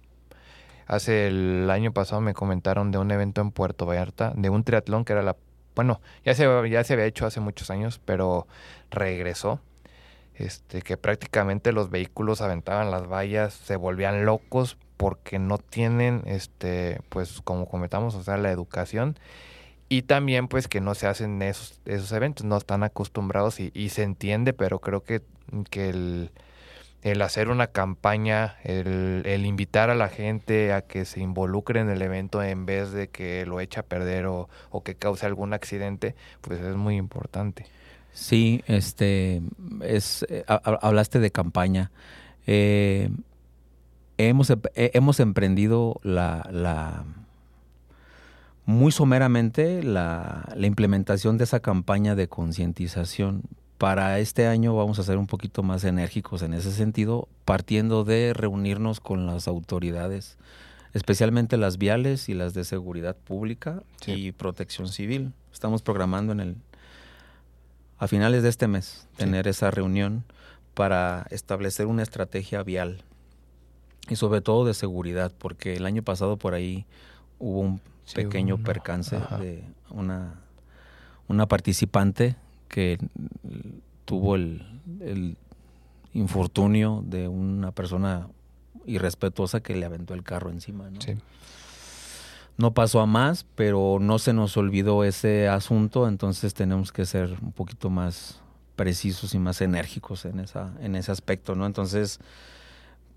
Hace 0.88 1.28
el 1.28 1.70
año 1.70 1.94
pasado 1.94 2.20
me 2.20 2.34
comentaron 2.34 2.92
de 2.92 2.98
un 2.98 3.10
evento 3.12 3.42
en 3.42 3.52
Puerto 3.52 3.86
Vallarta, 3.86 4.34
de 4.36 4.50
un 4.50 4.64
triatlón 4.64 5.06
que 5.06 5.14
era 5.14 5.22
la 5.22 5.38
bueno, 5.76 6.02
ya 6.26 6.34
se, 6.34 6.48
ya 6.70 6.84
se 6.84 6.94
había 6.94 7.06
hecho 7.06 7.26
hace 7.26 7.40
muchos 7.40 7.70
años, 7.70 8.00
pero 8.06 8.48
regresó. 8.92 9.60
Este, 10.36 10.82
que 10.82 10.98
prácticamente 10.98 11.72
los 11.72 11.92
vehículos 11.92 12.42
aventaban 12.42 12.90
las 12.90 13.08
vallas, 13.08 13.54
se 13.54 13.76
volvían 13.76 14.26
locos 14.26 14.78
porque 14.98 15.38
no 15.38 15.60
tienen, 15.60 16.24
este, 16.26 17.02
pues 17.10 17.42
como 17.44 17.68
comentamos, 17.68 18.16
o 18.16 18.24
sea, 18.24 18.38
la 18.38 18.50
educación 18.50 19.16
y 19.90 20.02
también 20.04 20.48
pues 20.48 20.68
que 20.68 20.82
no 20.82 20.96
se 20.96 21.06
hacen 21.06 21.40
esos, 21.44 21.80
esos 21.86 22.12
eventos, 22.14 22.46
no 22.46 22.58
están 22.58 22.82
acostumbrados 22.82 23.60
y, 23.60 23.72
y 23.76 23.90
se 23.90 24.02
entiende, 24.02 24.52
pero 24.52 24.80
creo 24.80 25.04
que, 25.04 25.22
que 25.70 25.90
el, 25.90 26.32
el 27.04 27.22
hacer 27.22 27.50
una 27.50 27.68
campaña, 27.68 28.56
el, 28.64 29.24
el, 29.26 29.46
invitar 29.46 29.90
a 29.90 29.96
la 29.96 30.08
gente 30.08 30.72
a 30.72 30.82
que 30.82 31.04
se 31.04 31.20
involucre 31.20 31.82
en 31.82 31.90
el 31.90 32.02
evento 32.02 32.42
en 32.42 32.66
vez 32.66 32.92
de 32.92 33.10
que 33.10 33.46
lo 33.46 33.60
eche 33.60 33.82
a 33.82 33.84
perder 33.84 34.26
o, 34.26 34.50
o 34.72 34.84
que 34.84 34.96
cause 34.96 35.26
algún 35.26 35.54
accidente, 35.54 36.16
pues 36.42 36.62
es 36.62 36.76
muy 36.76 36.96
importante. 36.96 37.66
Sí, 38.14 38.64
este, 38.68 39.42
es, 39.82 40.26
eh, 40.30 40.46
hablaste 40.48 41.20
de 41.20 41.32
campaña. 41.32 41.92
Eh, 42.48 43.10
hemos, 44.18 44.50
eh, 44.50 44.92
hemos 44.94 45.20
emprendido 45.20 46.00
la, 46.04 46.48
la 46.52 47.04
muy 48.66 48.94
someramente 48.94 49.84
la, 49.84 50.48
la 50.56 50.68
implementación 50.68 51.38
de 51.38 51.44
esa 51.44 51.60
campaña 51.60 52.16
de 52.16 52.30
concientización 52.30 53.44
para 53.78 54.20
este 54.20 54.48
año 54.48 54.76
vamos 54.76 55.00
a 55.00 55.04
ser 55.04 55.18
un 55.18 55.28
poquito 55.28 55.64
más 55.64 55.84
enérgicos 55.84 56.42
en 56.42 56.54
ese 56.54 56.72
sentido, 56.72 57.28
partiendo 57.46 58.04
de 58.04 58.34
reunirnos 58.34 59.00
con 59.00 59.26
las 59.26 59.48
autoridades, 59.48 60.38
especialmente 60.94 61.58
las 61.58 61.78
viales 61.78 62.30
y 62.30 62.34
las 62.34 62.54
de 62.54 62.64
seguridad 62.64 63.16
pública 63.16 63.84
sí. 64.02 64.12
y 64.14 64.32
protección 64.32 64.88
civil. 64.88 65.34
Estamos 65.52 65.82
programando 65.82 66.34
en 66.34 66.40
el 66.40 66.56
a 68.00 68.08
finales 68.08 68.44
de 68.44 68.50
este 68.50 68.68
mes 68.68 69.08
tener 69.18 69.46
sí. 69.46 69.52
esa 69.52 69.72
reunión 69.72 70.26
para 70.74 71.26
establecer 71.30 71.86
una 71.86 72.04
estrategia 72.04 72.64
vial 72.64 73.04
y 74.10 74.16
sobre 74.16 74.42
todo 74.42 74.66
de 74.66 74.74
seguridad, 74.74 75.32
porque 75.38 75.76
el 75.76 75.86
año 75.86 76.04
pasado 76.04 76.38
por 76.38 76.54
ahí 76.54 76.86
hubo 77.40 77.60
un 77.60 77.82
sí, 78.06 78.16
pequeño 78.16 78.56
uno. 78.56 78.64
percance 78.64 79.16
Ajá. 79.16 79.38
de 79.38 79.64
una, 79.90 80.36
una 81.28 81.48
participante 81.48 82.36
que 82.74 82.98
tuvo 84.04 84.34
el, 84.34 84.66
el, 85.00 85.38
infortunio 86.14 87.04
de 87.06 87.28
una 87.28 87.72
persona 87.72 88.30
irrespetuosa 88.86 89.62
que 89.62 89.76
le 89.76 89.86
aventó 89.86 90.16
el 90.16 90.24
carro 90.24 90.50
encima. 90.50 90.90
¿no? 90.90 91.00
Sí. 91.00 91.14
no 92.58 92.74
pasó 92.74 93.00
a 93.00 93.06
más, 93.06 93.46
pero 93.56 94.00
no 94.02 94.18
se 94.18 94.34
nos 94.34 94.58
olvidó 94.58 95.04
ese 95.04 95.48
asunto, 95.48 96.08
entonces 96.08 96.56
tenemos 96.56 96.92
que 96.92 97.06
ser 97.06 97.38
un 97.44 97.52
poquito 97.52 97.92
más 97.92 98.42
precisos 98.76 99.36
y 99.36 99.40
más 99.40 99.62
enérgicos 99.62 100.26
en, 100.26 100.40
esa, 100.40 100.74
en 100.82 100.96
ese 100.96 101.12
aspecto, 101.12 101.54
¿no? 101.54 101.68
Entonces, 101.68 102.20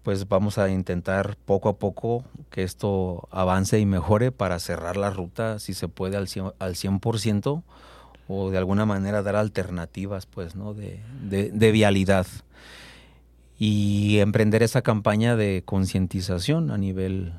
pues 0.02 0.28
vamos 0.28 0.58
a 0.58 0.68
intentar 0.68 1.36
poco 1.46 1.70
a 1.70 1.78
poco 1.78 2.24
que 2.50 2.62
esto 2.62 3.26
avance 3.30 3.78
y 3.78 3.86
mejore 3.86 4.32
para 4.32 4.58
cerrar 4.58 4.98
la 4.98 5.08
ruta, 5.08 5.58
si 5.58 5.72
se 5.72 5.88
puede, 5.88 6.18
al 6.18 6.26
100%, 6.26 6.54
al 6.58 6.74
100% 6.74 7.62
o 8.28 8.50
de 8.50 8.58
alguna 8.58 8.86
manera 8.86 9.22
dar 9.22 9.36
alternativas 9.36 10.26
pues 10.26 10.56
no 10.56 10.74
de, 10.74 11.00
de, 11.22 11.50
de 11.50 11.72
vialidad 11.72 12.26
y 13.58 14.18
emprender 14.18 14.62
esa 14.62 14.82
campaña 14.82 15.36
de 15.36 15.62
concientización 15.64 16.70
a 16.70 16.78
nivel 16.78 17.32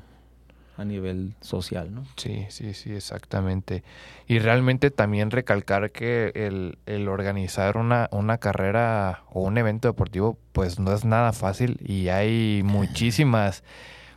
a 0.78 0.84
nivel 0.84 1.34
social, 1.40 1.92
¿no? 1.92 2.04
Sí, 2.16 2.46
sí, 2.50 2.72
sí, 2.72 2.92
exactamente. 2.92 3.82
Y 4.28 4.38
realmente 4.38 4.92
también 4.92 5.32
recalcar 5.32 5.90
que 5.90 6.30
el, 6.36 6.78
el 6.86 7.08
organizar 7.08 7.76
una, 7.76 8.08
una 8.12 8.38
carrera 8.38 9.24
o 9.30 9.42
un 9.42 9.58
evento 9.58 9.88
deportivo, 9.88 10.38
pues 10.52 10.78
no 10.78 10.92
es 10.92 11.04
nada 11.04 11.32
fácil 11.32 11.78
y 11.84 12.10
hay 12.10 12.62
muchísimas, 12.64 13.64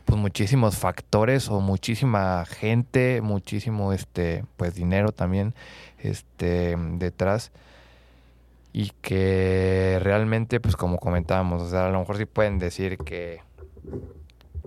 pues 0.04 0.20
muchísimos 0.20 0.78
factores 0.78 1.48
o 1.48 1.60
muchísima 1.60 2.44
gente, 2.46 3.20
muchísimo 3.22 3.92
este, 3.92 4.44
pues 4.56 4.76
dinero 4.76 5.10
también 5.10 5.54
este, 6.02 6.76
detrás 6.94 7.52
y 8.72 8.90
que 9.02 9.98
realmente, 10.00 10.60
pues 10.60 10.76
como 10.76 10.98
comentábamos, 10.98 11.62
o 11.62 11.70
sea, 11.70 11.86
a 11.86 11.90
lo 11.90 12.00
mejor 12.00 12.16
sí 12.16 12.24
pueden 12.24 12.58
decir 12.58 12.98
que 12.98 13.40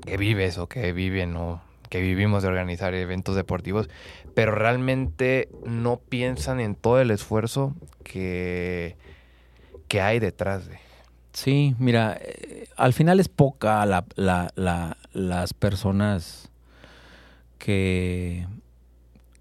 que 0.05 0.17
vives 0.17 0.57
o 0.57 0.67
que 0.67 0.93
viven 0.93 1.35
o 1.35 1.61
que 1.89 2.01
vivimos 2.01 2.43
de 2.43 2.49
organizar 2.49 2.93
eventos 2.93 3.35
deportivos, 3.35 3.89
pero 4.33 4.53
realmente 4.53 5.49
no 5.65 5.97
piensan 5.97 6.59
en 6.59 6.75
todo 6.75 6.99
el 6.99 7.11
esfuerzo 7.11 7.75
que, 8.03 8.97
que 9.87 10.01
hay 10.01 10.19
detrás 10.19 10.67
de. 10.67 10.79
Sí, 11.33 11.75
mira, 11.79 12.17
eh, 12.21 12.67
al 12.75 12.93
final 12.93 13.19
es 13.19 13.29
poca 13.29 13.85
la, 13.85 14.05
la, 14.15 14.97
las 15.13 15.53
personas 15.53 16.49
que, 17.57 18.47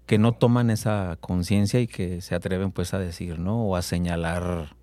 que 0.05 0.17
no 0.17 0.33
toman 0.33 0.69
esa 0.69 1.17
conciencia 1.19 1.79
y 1.79 1.87
que 1.87 2.21
se 2.21 2.35
atreven 2.35 2.71
pues 2.71 2.93
a 2.93 2.99
decir, 2.99 3.39
¿no? 3.39 3.63
O 3.63 3.75
a 3.75 3.81
señalar 3.81 4.75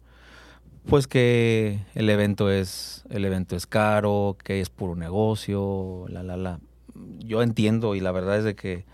pues 0.89 1.07
que 1.07 1.79
el 1.95 2.11
evento 2.11 2.51
es 2.51 3.05
el 3.11 3.25
evento 3.25 3.55
es 3.55 3.67
caro, 3.67 4.37
que 4.43 4.61
es 4.61 4.69
puro 4.69 4.97
negocio, 4.97 6.07
la 6.09 6.23
la 6.23 6.37
la. 6.37 6.61
Yo 7.21 7.43
entiendo 7.43 7.95
y 7.95 8.01
la 8.01 8.13
verdad 8.13 8.39
es 8.39 8.45
de 8.45 8.55
que 8.55 8.85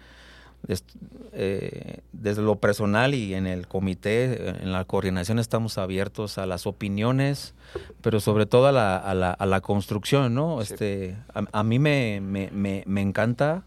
eh, 1.32 2.00
desde 2.12 2.42
lo 2.42 2.56
personal 2.56 3.14
y 3.14 3.34
en 3.34 3.46
el 3.46 3.68
comité, 3.68 4.50
en 4.62 4.72
la 4.72 4.84
coordinación 4.84 5.38
estamos 5.38 5.78
abiertos 5.78 6.36
a 6.36 6.46
las 6.46 6.66
opiniones, 6.66 7.54
pero 8.02 8.20
sobre 8.20 8.44
todo 8.44 8.66
a 8.66 8.72
la, 8.72 8.96
a 8.96 9.14
la, 9.14 9.30
a 9.30 9.46
la 9.46 9.60
construcción, 9.60 10.34
¿no? 10.34 10.60
Este, 10.60 11.16
a, 11.32 11.62
mí 11.62 11.78
me, 11.78 12.20
me, 12.20 12.50
me, 12.84 13.00
encanta 13.00 13.62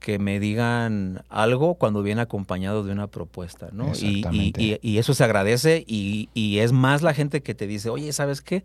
que 0.00 0.18
me 0.18 0.38
digan 0.38 1.24
algo 1.28 1.74
cuando 1.74 2.02
viene 2.02 2.20
acompañado 2.20 2.84
de 2.84 2.92
una 2.92 3.06
propuesta, 3.06 3.68
¿no? 3.72 3.92
Y, 4.00 4.24
y, 4.30 4.78
y, 4.80 4.98
eso 4.98 5.14
se 5.14 5.24
agradece 5.24 5.84
y, 5.86 6.58
es 6.58 6.72
más 6.72 7.02
la 7.02 7.14
gente 7.14 7.42
que 7.42 7.54
te 7.54 7.66
dice, 7.66 7.90
oye, 7.90 8.12
¿sabes 8.12 8.40
qué? 8.40 8.64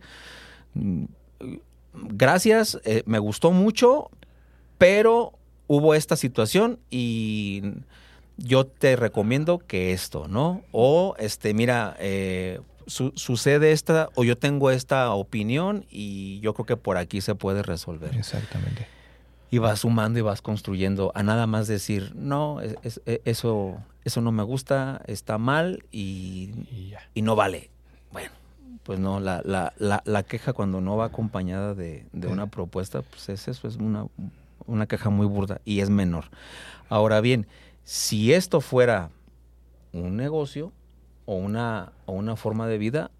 Mm, 0.74 1.06
gracias, 1.94 2.80
eh, 2.84 3.04
me 3.06 3.20
gustó 3.20 3.52
mucho, 3.52 4.12
pero 4.78 5.34
hubo 5.67 5.94
esta 5.94 6.15
situación 6.15 6.80
y 6.89 7.63
yo 8.38 8.65
te 8.65 8.96
recomiendo 8.96 9.60
que 9.60 9.94
esto, 9.94 10.28
¿no? 10.28 10.63
O, 10.72 11.15
este, 11.17 11.54
mira, 11.54 11.96
eh, 12.00 12.60
sucede 12.88 13.72
esta, 13.72 14.10
o 14.15 14.24
yo 14.24 14.38
tengo 14.38 14.70
esta 14.70 15.12
opinión 15.13 15.86
y 15.89 16.39
yo 16.41 16.54
creo 16.54 16.65
que 16.65 16.78
por 16.78 16.98
aquí 16.98 17.22
se 17.22 17.36
puede 17.36 17.63
resolver. 17.63 18.15
Exactamente. 18.15 18.88
Y 19.51 19.59
vas 19.59 19.81
sumando 19.81 20.17
y 20.17 20.21
vas 20.23 20.41
construyendo, 20.41 21.11
a 21.13 21.23
nada 21.23 21.45
más 21.45 21.67
decir, 21.67 22.13
no, 22.15 22.59
e, 22.61 23.21
eso, 23.25 23.77
eso 24.05 24.21
no 24.21 24.31
me 24.31 24.43
gusta, 24.43 25.01
está 25.07 25.37
mal 25.37 25.83
y, 25.91 26.51
y, 27.13 27.21
no 27.21 27.35
vale. 27.35 27.69
Bueno, 28.11 28.31
pues 28.83 28.97
no, 28.99 29.19
la, 29.19 29.41
la, 29.45 29.73
la, 29.77 30.01
la, 30.05 30.23
queja 30.23 30.53
cuando 30.53 30.81
no 30.81 30.97
va 30.97 31.05
acompañada 31.05 31.75
de, 31.75 32.07
de 32.13 32.27
una 32.27 32.47
propuesta, 32.47 33.01
pues 33.01 33.27
es 33.29 33.49
eso, 33.49 33.67
es 33.67 33.75
una 33.75 34.07
una 34.67 34.87
caja 34.87 35.09
muy 35.09 35.25
burda 35.25 35.61
y 35.65 35.81
es 35.81 35.89
menor. 35.89 36.25
Ahora 36.89 37.21
bien, 37.21 37.47
si 37.83 38.33
esto 38.33 38.61
fuera 38.61 39.09
un 39.93 40.15
negocio 40.15 40.71
o 41.25 41.35
una, 41.35 41.91
o 42.05 42.13
una 42.13 42.35
forma 42.35 42.67
de 42.67 42.77
vida, 42.77 43.11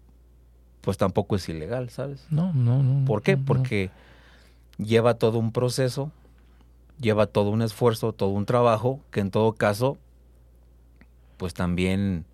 pues 0.80 0.98
tampoco 0.98 1.36
es 1.36 1.48
ilegal, 1.48 1.90
¿sabes? 1.90 2.26
No, 2.30 2.52
no, 2.52 2.82
no. 2.82 3.04
¿Por 3.04 3.22
qué? 3.22 3.36
Porque 3.36 3.90
lleva 4.78 5.14
todo 5.14 5.38
un 5.38 5.52
proceso, 5.52 6.10
lleva 7.02 7.26
todo 7.26 7.50
un 7.50 7.60
esfuerzo, 7.60 8.14
todo 8.14 8.30
un 8.30 8.46
trabajo, 8.46 9.00
que 9.10 9.20
en 9.20 9.30
todo 9.30 9.52
caso, 9.54 9.98
pues 11.36 11.52
también 11.52 12.24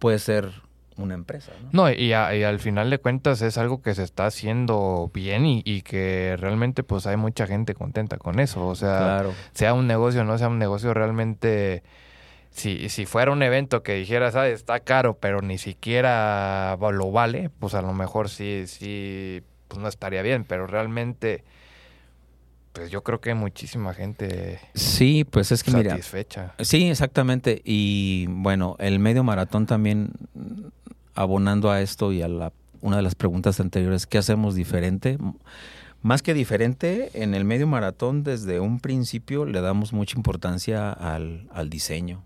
puede 0.00 0.18
ser 0.18 0.50
una 0.96 1.14
empresa. 1.14 1.52
No, 1.72 1.84
no 1.84 1.92
y, 1.92 2.12
al 2.12 2.58
final 2.58 2.90
de 2.90 2.98
cuentas 2.98 3.42
es 3.42 3.58
algo 3.58 3.82
que 3.82 3.94
se 3.94 4.02
está 4.02 4.26
haciendo 4.26 5.10
bien 5.12 5.44
y, 5.44 5.82
que 5.82 6.36
realmente 6.38 6.82
pues 6.82 7.06
hay 7.06 7.16
mucha 7.16 7.46
gente 7.46 7.74
contenta 7.74 8.16
con 8.16 8.40
eso. 8.40 8.66
O 8.66 8.74
sea, 8.74 9.24
sea 9.52 9.74
un 9.74 9.86
negocio 9.86 10.22
o 10.22 10.24
no 10.24 10.38
sea 10.38 10.48
un 10.48 10.58
negocio, 10.58 10.94
realmente 10.94 11.82
si, 12.50 12.88
si 12.88 13.04
fuera 13.04 13.30
un 13.30 13.42
evento 13.42 13.82
que 13.82 13.94
dijera, 13.94 14.32
¿sabes? 14.32 14.54
Está 14.54 14.80
caro, 14.80 15.18
pero 15.18 15.42
ni 15.42 15.58
siquiera 15.58 16.76
lo 16.80 17.12
vale, 17.12 17.50
pues 17.60 17.74
a 17.74 17.82
lo 17.82 17.92
mejor 17.92 18.30
sí, 18.30 18.64
sí, 18.66 19.42
pues 19.68 19.78
no 19.78 19.88
estaría 19.88 20.22
bien, 20.22 20.44
pero 20.44 20.66
realmente 20.66 21.44
pues 22.76 22.90
yo 22.90 23.02
creo 23.02 23.20
que 23.20 23.30
hay 23.30 23.36
muchísima 23.36 23.94
gente 23.94 24.60
sí 24.74 25.24
pues 25.24 25.50
es 25.50 25.62
que 25.62 25.70
satisfecha 25.70 26.54
sí 26.60 26.88
exactamente 26.88 27.62
y 27.64 28.26
bueno 28.28 28.76
el 28.78 28.98
medio 28.98 29.24
maratón 29.24 29.66
también 29.66 30.12
abonando 31.16 31.70
a 31.70 31.80
esto 31.80 32.12
y 32.12 32.22
a 32.22 32.28
la, 32.28 32.52
una 32.82 32.98
de 32.98 33.02
las 33.02 33.16
preguntas 33.16 33.58
anteriores, 33.58 34.06
¿qué 34.06 34.18
hacemos 34.18 34.54
diferente? 34.54 35.18
Más 36.02 36.22
que 36.22 36.34
diferente, 36.34 37.10
en 37.14 37.34
el 37.34 37.44
medio 37.44 37.66
maratón 37.66 38.22
desde 38.22 38.60
un 38.60 38.78
principio 38.78 39.44
le 39.44 39.60
damos 39.60 39.92
mucha 39.92 40.16
importancia 40.16 40.92
al, 40.92 41.48
diseño. 41.68 42.22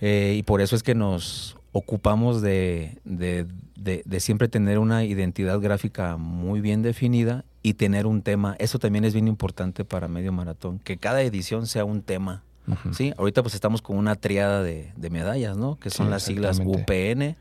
Eh, 0.00 0.36
y 0.38 0.42
por 0.44 0.60
eso 0.60 0.76
es 0.76 0.82
que 0.82 0.94
nos 0.94 1.56
ocupamos 1.72 2.40
de, 2.40 2.98
de, 3.04 3.46
de, 3.76 4.20
siempre 4.20 4.48
tener 4.48 4.78
una 4.78 5.04
identidad 5.04 5.58
gráfica 5.60 6.16
muy 6.16 6.60
bien 6.60 6.82
definida 6.82 7.44
y 7.64 7.74
tener 7.74 8.06
un 8.06 8.22
tema. 8.22 8.54
Eso 8.60 8.78
también 8.78 9.04
es 9.04 9.12
bien 9.12 9.26
importante 9.26 9.84
para 9.84 10.06
medio 10.06 10.30
maratón, 10.30 10.78
que 10.78 10.98
cada 10.98 11.22
edición 11.22 11.66
sea 11.66 11.84
un 11.84 12.02
tema 12.02 12.44
Sí, 12.92 13.12
ahorita 13.18 13.42
pues 13.42 13.54
estamos 13.54 13.82
con 13.82 13.96
una 13.96 14.14
triada 14.14 14.62
de, 14.62 14.92
medallas, 15.10 15.56
¿no? 15.56 15.76
Que 15.76 15.90
son 15.90 16.10
las 16.10 16.22
siglas 16.22 16.60
UPN. 16.64 17.36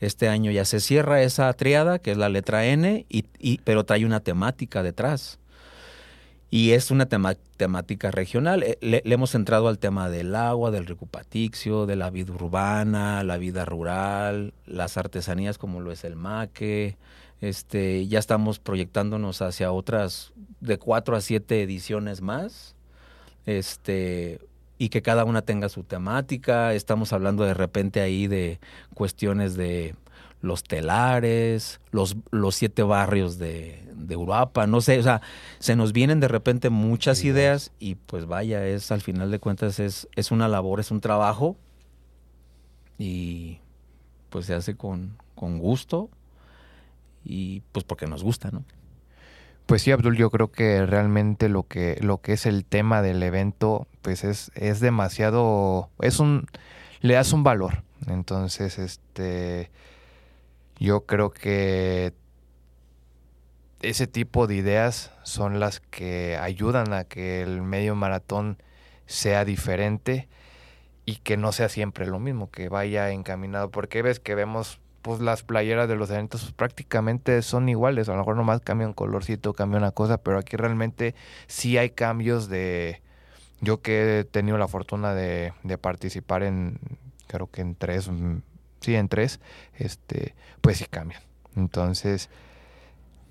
Este 0.00 0.28
año 0.28 0.50
ya 0.50 0.64
se 0.64 0.80
cierra 0.80 1.22
esa 1.22 1.52
triada, 1.54 1.98
que 1.98 2.12
es 2.12 2.18
la 2.18 2.28
letra 2.28 2.66
N, 2.66 3.06
y, 3.08 3.58
pero 3.64 3.84
trae 3.84 4.04
una 4.04 4.20
temática 4.20 4.82
detrás. 4.82 5.38
Y 6.50 6.72
es 6.72 6.90
una 6.90 7.06
temática 7.06 8.10
regional. 8.10 8.62
Eh, 8.62 8.78
le, 8.80 9.02
hemos 9.04 9.34
entrado 9.34 9.68
al 9.68 9.78
tema 9.78 10.08
del 10.08 10.34
agua, 10.34 10.70
del 10.70 10.86
recupatixio, 10.86 11.84
de 11.84 11.96
la 11.96 12.10
vida 12.10 12.32
urbana, 12.32 13.22
la 13.22 13.36
vida 13.36 13.66
rural, 13.66 14.54
las 14.66 14.96
artesanías 14.96 15.58
como 15.58 15.80
lo 15.80 15.92
es 15.92 16.04
el 16.04 16.16
maque. 16.16 16.96
Este, 17.40 18.06
ya 18.06 18.18
estamos 18.18 18.58
proyectándonos 18.58 19.42
hacia 19.42 19.72
otras 19.72 20.32
de 20.60 20.78
cuatro 20.78 21.16
a 21.16 21.20
siete 21.20 21.62
ediciones 21.62 22.22
más. 22.22 22.74
Este, 23.44 24.40
y 24.78 24.88
que 24.88 25.02
cada 25.02 25.24
una 25.24 25.42
tenga 25.42 25.68
su 25.68 25.82
temática. 25.82 26.72
Estamos 26.72 27.12
hablando 27.12 27.44
de 27.44 27.54
repente 27.54 28.00
ahí 28.00 28.26
de 28.26 28.58
cuestiones 28.94 29.54
de 29.54 29.94
los 30.40 30.62
telares, 30.62 31.80
los, 31.90 32.16
los 32.30 32.54
siete 32.54 32.82
barrios 32.82 33.38
de, 33.38 33.82
de 33.94 34.14
Europa, 34.14 34.66
no 34.66 34.80
sé, 34.80 34.98
o 34.98 35.02
sea, 35.02 35.20
se 35.58 35.76
nos 35.76 35.92
vienen 35.92 36.20
de 36.20 36.28
repente 36.28 36.70
muchas 36.70 37.24
ideas 37.24 37.72
y 37.78 37.96
pues 37.96 38.26
vaya, 38.26 38.66
es 38.66 38.92
al 38.92 39.00
final 39.00 39.30
de 39.30 39.38
cuentas 39.38 39.80
es, 39.80 40.08
es 40.14 40.30
una 40.30 40.48
labor, 40.48 40.80
es 40.80 40.90
un 40.90 41.00
trabajo 41.00 41.56
y 42.98 43.58
pues 44.30 44.46
se 44.46 44.54
hace 44.54 44.76
con, 44.76 45.16
con 45.34 45.58
gusto 45.58 46.08
y 47.24 47.62
pues 47.72 47.84
porque 47.84 48.06
nos 48.06 48.22
gusta, 48.22 48.50
¿no? 48.50 48.64
Pues 49.66 49.82
sí, 49.82 49.90
Abdul, 49.90 50.16
yo 50.16 50.30
creo 50.30 50.50
que 50.50 50.86
realmente 50.86 51.50
lo 51.50 51.64
que, 51.64 51.98
lo 52.00 52.22
que 52.22 52.32
es 52.32 52.46
el 52.46 52.64
tema 52.64 53.02
del 53.02 53.22
evento, 53.22 53.86
pues 54.00 54.24
es, 54.24 54.50
es 54.54 54.80
demasiado, 54.80 55.90
es 56.00 56.20
un, 56.20 56.46
le 57.02 57.14
das 57.14 57.34
un 57.34 57.42
valor. 57.42 57.82
Entonces, 58.06 58.78
este, 58.78 59.70
yo 60.78 61.06
creo 61.06 61.30
que 61.30 62.12
ese 63.82 64.06
tipo 64.06 64.46
de 64.46 64.56
ideas 64.56 65.12
son 65.22 65.60
las 65.60 65.80
que 65.80 66.36
ayudan 66.36 66.92
a 66.92 67.04
que 67.04 67.42
el 67.42 67.62
medio 67.62 67.94
maratón 67.94 68.58
sea 69.06 69.44
diferente 69.44 70.28
y 71.04 71.16
que 71.16 71.36
no 71.36 71.52
sea 71.52 71.68
siempre 71.68 72.06
lo 72.06 72.18
mismo, 72.18 72.50
que 72.50 72.68
vaya 72.68 73.10
encaminado, 73.10 73.70
porque 73.70 74.02
ves 74.02 74.20
que 74.20 74.34
vemos 74.34 74.80
pues 75.02 75.20
las 75.20 75.42
playeras 75.42 75.88
de 75.88 75.96
los 75.96 76.10
eventos 76.10 76.42
pues, 76.42 76.52
prácticamente 76.52 77.40
son 77.42 77.68
iguales. 77.68 78.08
A 78.08 78.12
lo 78.12 78.18
mejor 78.18 78.36
nomás 78.36 78.60
cambia 78.60 78.86
un 78.86 78.92
colorcito, 78.92 79.54
cambia 79.54 79.78
una 79.78 79.92
cosa, 79.92 80.18
pero 80.18 80.38
aquí 80.38 80.56
realmente 80.56 81.14
sí 81.46 81.78
hay 81.78 81.90
cambios 81.90 82.48
de... 82.48 83.00
Yo 83.60 83.80
que 83.80 84.20
he 84.20 84.24
tenido 84.24 84.58
la 84.58 84.68
fortuna 84.68 85.14
de, 85.14 85.52
de 85.64 85.78
participar 85.78 86.42
en, 86.42 86.78
creo 87.26 87.50
que 87.50 87.62
en 87.62 87.74
tres, 87.74 88.08
mm, 88.08 88.38
sí, 88.80 88.94
en 88.94 89.08
tres, 89.08 89.40
este, 89.74 90.34
pues 90.60 90.78
sí 90.78 90.86
cambian. 90.88 91.22
Entonces, 91.56 92.30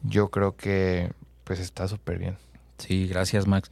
yo 0.04 0.30
creo 0.30 0.56
que 0.56 1.12
pues 1.44 1.60
está 1.60 1.88
súper 1.88 2.20
bien. 2.20 2.38
Sí, 2.78 3.08
gracias 3.08 3.48
Max. 3.48 3.72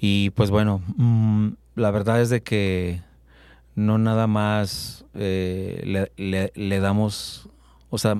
Y 0.00 0.30
pues 0.30 0.50
bueno, 0.50 0.82
mm, 0.96 1.50
la 1.74 1.90
verdad 1.90 2.20
es 2.20 2.30
de 2.30 2.42
que 2.42 3.02
no 3.74 3.98
nada 3.98 4.26
más 4.26 5.04
eh, 5.14 6.08
le, 6.16 6.80
damos, 6.80 7.48
o 7.90 7.98
sea, 7.98 8.16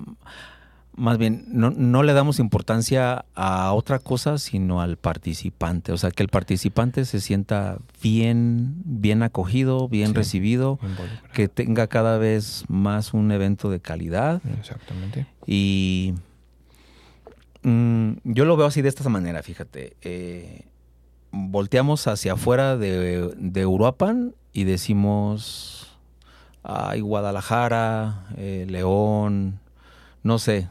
más 0.99 1.17
bien, 1.19 1.45
no, 1.49 1.71
no, 1.71 2.03
le 2.03 2.13
damos 2.13 2.39
importancia 2.39 3.25
a 3.35 3.73
otra 3.73 3.99
cosa, 3.99 4.39
sino 4.39 4.81
al 4.81 4.97
participante. 4.97 5.93
O 5.93 5.97
sea, 5.97 6.11
que 6.11 6.23
el 6.23 6.29
participante 6.29 7.05
se 7.05 7.21
sienta 7.21 7.79
bien, 8.03 8.75
bien 8.85 9.23
acogido, 9.23 9.89
bien 9.89 10.15
recibido, 10.15 10.79
que 11.33 11.49
tenga 11.49 11.87
cada 11.87 12.19
vez 12.19 12.65
más 12.69 13.15
un 13.15 13.33
evento 13.33 13.71
de 13.71 13.81
calidad. 13.81 14.43
Exactamente. 14.59 15.27
Y 15.47 16.15
Mm, 17.63 18.13
yo 18.25 18.45
lo 18.45 18.57
veo 18.57 18.67
así 18.67 18.83
de 18.83 18.89
esta 18.89 19.09
manera, 19.09 19.43
fíjate. 19.43 19.97
Eh, 20.03 20.63
volteamos 21.33 22.07
hacia 22.07 22.35
afuera 22.35 22.77
de, 22.77 23.33
de 23.37 23.67
Uruapan 23.67 24.35
y 24.53 24.65
decimos, 24.65 25.99
ay, 26.63 27.01
Guadalajara, 27.01 28.27
eh, 28.37 28.67
León, 28.69 29.61
no 30.23 30.39
sé, 30.39 30.69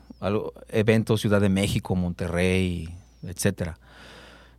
eventos, 0.69 1.21
Ciudad 1.21 1.41
de 1.41 1.49
México, 1.49 1.95
Monterrey, 1.95 2.89
etcétera. 3.23 3.79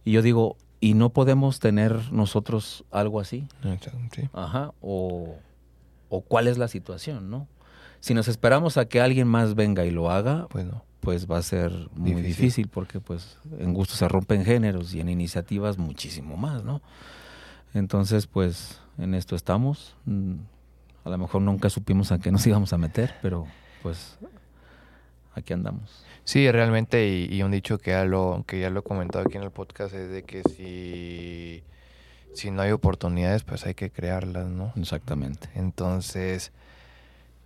Y 0.05 0.13
yo 0.13 0.23
digo, 0.23 0.57
¿y 0.81 0.95
no 0.95 1.11
podemos 1.11 1.59
tener 1.59 2.13
nosotros 2.13 2.85
algo 2.91 3.21
así? 3.21 3.47
Sí. 4.13 4.29
Ajá, 4.33 4.73
o, 4.81 5.37
o 6.09 6.21
cuál 6.23 6.49
es 6.49 6.59
la 6.59 6.69
situación, 6.69 7.31
¿no? 7.31 7.49
Si 8.01 8.15
nos 8.15 8.29
esperamos 8.29 8.77
a 8.77 8.87
que 8.87 9.01
alguien 9.01 9.27
más 9.27 9.55
venga 9.55 9.85
y 9.85 9.91
lo 9.91 10.11
haga, 10.11 10.47
pues 10.49 10.65
no 10.67 10.89
pues 11.01 11.27
va 11.31 11.39
a 11.39 11.43
ser 11.43 11.73
muy 11.95 12.23
difícil. 12.23 12.69
porque 12.69 13.01
pues 13.01 13.39
en 13.59 13.73
gusto 13.73 13.95
se 13.95 14.09
rompen 14.09 14.45
géneros 14.45 14.95
y 14.95 15.01
en 15.01 15.09
iniciativas 15.09 15.79
muchísimo 15.79 16.37
más, 16.37 16.65
¿no? 16.65 16.83
Entonces, 17.75 18.27
pues 18.27 18.81
en 18.99 19.15
esto 19.15 19.37
estamos. 19.37 19.97
Mm, 20.05 20.35
a 21.05 21.11
lo 21.11 21.19
mejor 21.19 21.43
nunca 21.43 21.71
supimos 21.71 22.13
a 22.13 22.19
qué 22.19 22.31
nos 22.31 22.47
íbamos 22.47 22.73
a 22.73 22.79
meter, 22.79 23.15
pero 23.23 23.47
pues 23.83 24.19
aquí 25.39 25.53
andamos. 25.53 26.05
Sí, 26.25 26.51
realmente, 26.51 27.09
y, 27.09 27.43
un 27.43 27.51
dicho 27.51 27.79
que 27.79 27.93
ya, 27.93 28.05
lo, 28.05 28.45
que 28.47 28.61
ya 28.61 28.69
lo 28.71 28.81
he 28.81 28.83
comentado 28.83 29.25
aquí 29.27 29.39
en 29.39 29.45
el 29.45 29.51
podcast 29.51 29.95
es 29.95 30.11
de 30.11 30.25
que 30.25 30.43
si, 30.43 31.63
si 32.35 32.51
no 32.51 32.61
hay 32.61 32.71
oportunidades, 32.71 33.45
pues 33.45 33.65
hay 33.65 33.75
que 33.75 33.91
crearlas, 33.91 34.47
¿no? 34.47 34.73
Exactamente. 34.77 35.49
Entonces, 35.55 36.53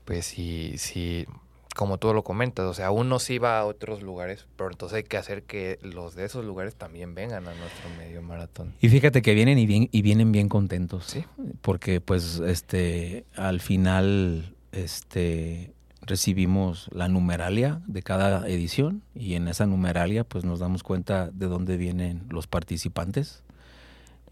pues 0.04 0.26
si, 0.26 0.78
si 0.78 1.26
como 1.74 1.98
tú 1.98 2.12
lo 2.12 2.22
comentas, 2.22 2.66
o 2.66 2.74
sea, 2.74 2.90
uno 2.90 3.18
sí 3.18 3.38
va 3.38 3.58
a 3.58 3.64
otros 3.64 4.02
lugares, 4.02 4.46
pero 4.56 4.70
entonces 4.70 4.96
hay 4.96 5.04
que 5.04 5.16
hacer 5.16 5.44
que 5.44 5.78
los 5.82 6.14
de 6.14 6.24
esos 6.24 6.44
lugares 6.44 6.74
también 6.74 7.14
vengan 7.14 7.46
a 7.46 7.54
nuestro 7.54 7.88
medio 7.98 8.22
maratón. 8.22 8.74
Y 8.80 8.88
fíjate 8.88 9.22
que 9.22 9.34
vienen 9.34 9.58
y, 9.58 9.66
bien, 9.66 9.88
y 9.90 10.02
vienen 10.02 10.32
bien 10.32 10.48
contentos, 10.48 11.06
¿sí? 11.06 11.24
Porque 11.60 12.00
pues 12.00 12.40
este 12.40 13.24
al 13.36 13.60
final 13.60 14.54
este 14.72 15.72
recibimos 16.02 16.88
la 16.92 17.08
numeralia 17.08 17.80
de 17.86 18.02
cada 18.02 18.46
edición 18.48 19.02
y 19.14 19.34
en 19.34 19.48
esa 19.48 19.66
numeralia 19.66 20.24
pues 20.24 20.44
nos 20.44 20.58
damos 20.58 20.82
cuenta 20.82 21.30
de 21.30 21.46
dónde 21.46 21.76
vienen 21.76 22.24
los 22.28 22.46
participantes 22.46 23.42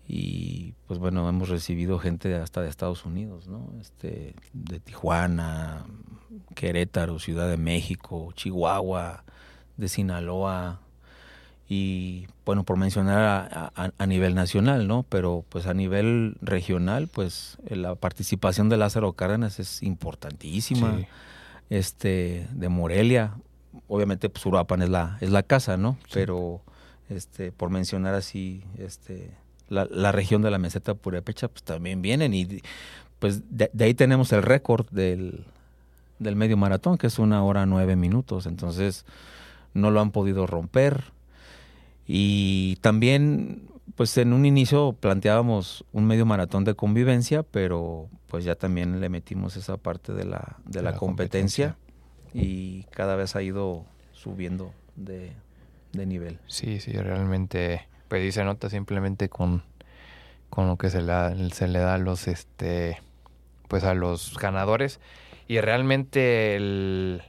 y 0.06 0.74
pues 0.88 0.98
bueno, 0.98 1.28
hemos 1.28 1.48
recibido 1.48 2.00
gente 2.00 2.34
hasta 2.34 2.62
de 2.62 2.68
Estados 2.68 3.04
Unidos, 3.04 3.46
¿no? 3.46 3.72
Este, 3.80 4.34
de 4.52 4.80
Tijuana, 4.80 5.84
Querétaro, 6.56 7.20
Ciudad 7.20 7.48
de 7.48 7.56
México, 7.56 8.32
Chihuahua, 8.34 9.22
de 9.76 9.88
Sinaloa 9.88 10.80
y 11.68 12.26
bueno, 12.44 12.64
por 12.64 12.76
mencionar 12.76 13.70
a, 13.96 14.06
nivel 14.06 14.34
nacional, 14.34 14.88
¿no? 14.88 15.04
Pero 15.08 15.44
pues 15.48 15.68
a 15.68 15.74
nivel 15.74 16.34
regional, 16.40 17.06
pues 17.06 17.58
la 17.68 17.94
participación 17.94 18.68
de 18.68 18.78
Lázaro 18.78 19.12
Cárdenas 19.12 19.60
es 19.60 19.80
importantísima. 19.84 20.98
Este, 21.70 22.46
de 22.52 22.68
Morelia, 22.68 23.34
obviamente 23.88 24.28
pues 24.28 24.44
Uruapan 24.44 24.82
es 24.82 24.88
la, 24.88 25.16
es 25.20 25.30
la 25.30 25.42
casa, 25.42 25.76
¿no? 25.76 25.96
Pero 26.12 26.60
este, 27.08 27.52
por 27.52 27.70
mencionar 27.70 28.14
así, 28.14 28.62
este 28.76 29.30
la, 29.70 30.12
región 30.12 30.42
de 30.42 30.50
la 30.50 30.58
meseta 30.58 30.94
purépecha, 30.94 31.48
pues 31.48 31.62
también 31.62 32.02
vienen 32.02 32.34
y 32.34 32.60
pues 33.18 33.42
de, 33.50 33.70
ahí 33.78 33.94
tenemos 33.94 34.32
el 34.32 34.42
récord 34.42 34.86
del, 34.90 35.44
del, 36.18 36.36
medio 36.36 36.56
maratón, 36.56 36.98
que 36.98 37.06
es 37.06 37.18
una 37.18 37.42
hora 37.44 37.66
nueve 37.66 37.96
minutos, 37.96 38.46
entonces 38.46 39.04
no 39.72 39.90
lo 39.90 40.00
han 40.00 40.10
podido 40.10 40.46
romper. 40.46 41.04
Y 42.06 42.76
también, 42.80 43.68
pues 43.94 44.16
en 44.18 44.32
un 44.32 44.46
inicio 44.46 44.96
planteábamos 44.98 45.84
un 45.92 46.06
medio 46.06 46.26
maratón 46.26 46.64
de 46.64 46.74
convivencia, 46.74 47.42
pero 47.42 48.08
pues 48.26 48.44
ya 48.44 48.54
también 48.54 49.00
le 49.00 49.08
metimos 49.08 49.56
esa 49.56 49.76
parte 49.76 50.12
de 50.12 50.24
la, 50.24 50.56
de, 50.64 50.82
la, 50.82 50.94
competencia, 50.94 51.76
y 52.32 52.84
cada 52.84 53.16
vez 53.16 53.36
ha 53.36 53.42
ido 53.42 53.84
subiendo 54.12 54.72
de, 54.96 55.32
de 55.92 56.06
nivel. 56.06 56.38
Sí, 56.46 56.80
sí, 56.80 56.92
realmente 56.92 57.88
pues 58.10 58.22
ahí 58.22 58.32
se 58.32 58.44
nota 58.44 58.68
simplemente 58.68 59.28
con, 59.28 59.62
con 60.48 60.66
lo 60.66 60.76
que 60.76 60.90
se 60.90 61.00
le, 61.00 61.50
se 61.50 61.68
le 61.68 61.78
da 61.78 61.94
a 61.94 61.98
los 61.98 62.26
este 62.26 62.98
pues 63.68 63.84
a 63.84 63.94
los 63.94 64.36
ganadores. 64.36 64.98
Y 65.46 65.60
realmente 65.60 66.56
el, 66.56 67.22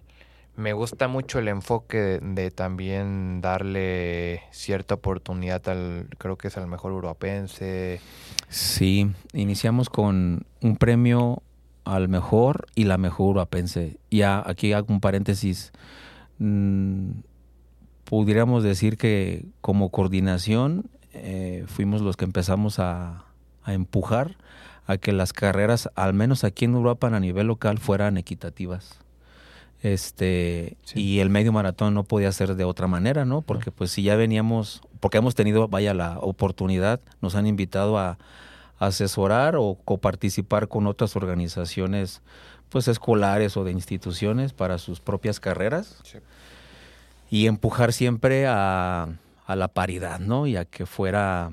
me 0.61 0.73
gusta 0.73 1.07
mucho 1.07 1.39
el 1.39 1.47
enfoque 1.47 2.19
de, 2.21 2.51
también 2.51 3.41
darle 3.41 4.41
cierta 4.51 4.95
oportunidad 4.95 5.67
al 5.67 6.07
creo 6.17 6.37
que 6.37 6.47
es 6.47 6.57
al 6.57 6.67
mejor 6.67 6.91
europense 6.91 7.99
sí 8.49 9.11
iniciamos 9.33 9.89
con 9.89 10.45
un 10.61 10.77
premio 10.77 11.43
al 11.83 12.09
mejor 12.09 12.67
y 12.75 12.85
la 12.85 12.97
mejor 12.97 13.27
europense 13.27 13.97
ya 14.09 14.43
aquí 14.45 14.73
hago 14.73 14.93
un 14.93 15.01
paréntesis. 15.01 15.71
Mm, 16.39 17.21
pudiéramos 18.05 18.63
decir 18.63 18.97
que 18.97 19.45
como 19.61 19.89
coordinación 19.89 20.89
eh, 21.13 21.65
fuimos 21.67 22.01
los 22.01 22.17
que 22.17 22.25
empezamos 22.25 22.79
a, 22.79 23.25
empujar 23.67 24.37
a 24.87 24.97
que 24.97 25.11
las 25.11 25.33
carreras, 25.33 25.89
al 25.95 26.13
menos 26.13 26.43
aquí 26.43 26.65
en 26.65 26.73
Europa 26.73 27.07
a 27.07 27.19
nivel 27.19 27.47
local, 27.47 27.77
fueran 27.77 28.17
equitativas. 28.17 28.99
Este, 29.81 30.77
y 30.93 31.19
el 31.19 31.29
medio 31.29 31.51
maratón 31.51 31.93
no 31.93 32.03
podía 32.03 32.31
ser 32.31 32.55
de 32.55 32.63
otra 32.63 32.87
manera, 32.87 33.25
¿no? 33.25 33.41
Porque 33.41 33.71
pues 33.71 33.91
si 33.91 34.03
ya 34.03 34.15
veníamos, 34.15 34.81
porque 34.99 35.17
hemos 35.17 35.33
tenido, 35.33 35.67
vaya, 35.67 35.93
la 35.93 36.19
oportunidad, 36.19 36.99
nos 37.21 37.35
han 37.35 37.47
invitado 37.47 37.97
a, 37.97 38.17
asesorar 38.77 39.57
o 39.57 39.77
coparticipar 39.85 40.67
con 40.67 40.87
otras 40.87 41.15
organizaciones, 41.15 42.23
pues 42.69 42.87
escolares 42.87 43.55
o 43.55 43.63
de 43.63 43.71
instituciones 43.71 44.53
para 44.53 44.79
sus 44.79 44.99
propias 44.99 45.39
carreras. 45.39 45.99
Sí 46.03 46.17
y 47.31 47.47
empujar 47.47 47.93
siempre 47.93 48.45
a, 48.45 49.07
la 49.47 49.67
paridad, 49.69 50.19
¿no? 50.19 50.47
Y 50.47 50.55
a 50.55 50.63
que 50.63 50.85
fuera 50.85 51.51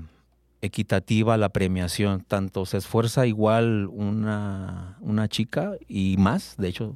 equitativa 0.61 1.37
la 1.37 1.49
premiación. 1.49 2.21
Tanto 2.21 2.67
se 2.67 2.77
esfuerza 2.77 3.27
igual 3.27 3.89
una, 3.91 4.99
una 5.01 5.29
chica 5.29 5.73
y 5.89 6.17
más, 6.17 6.57
de 6.59 6.69
hecho, 6.69 6.95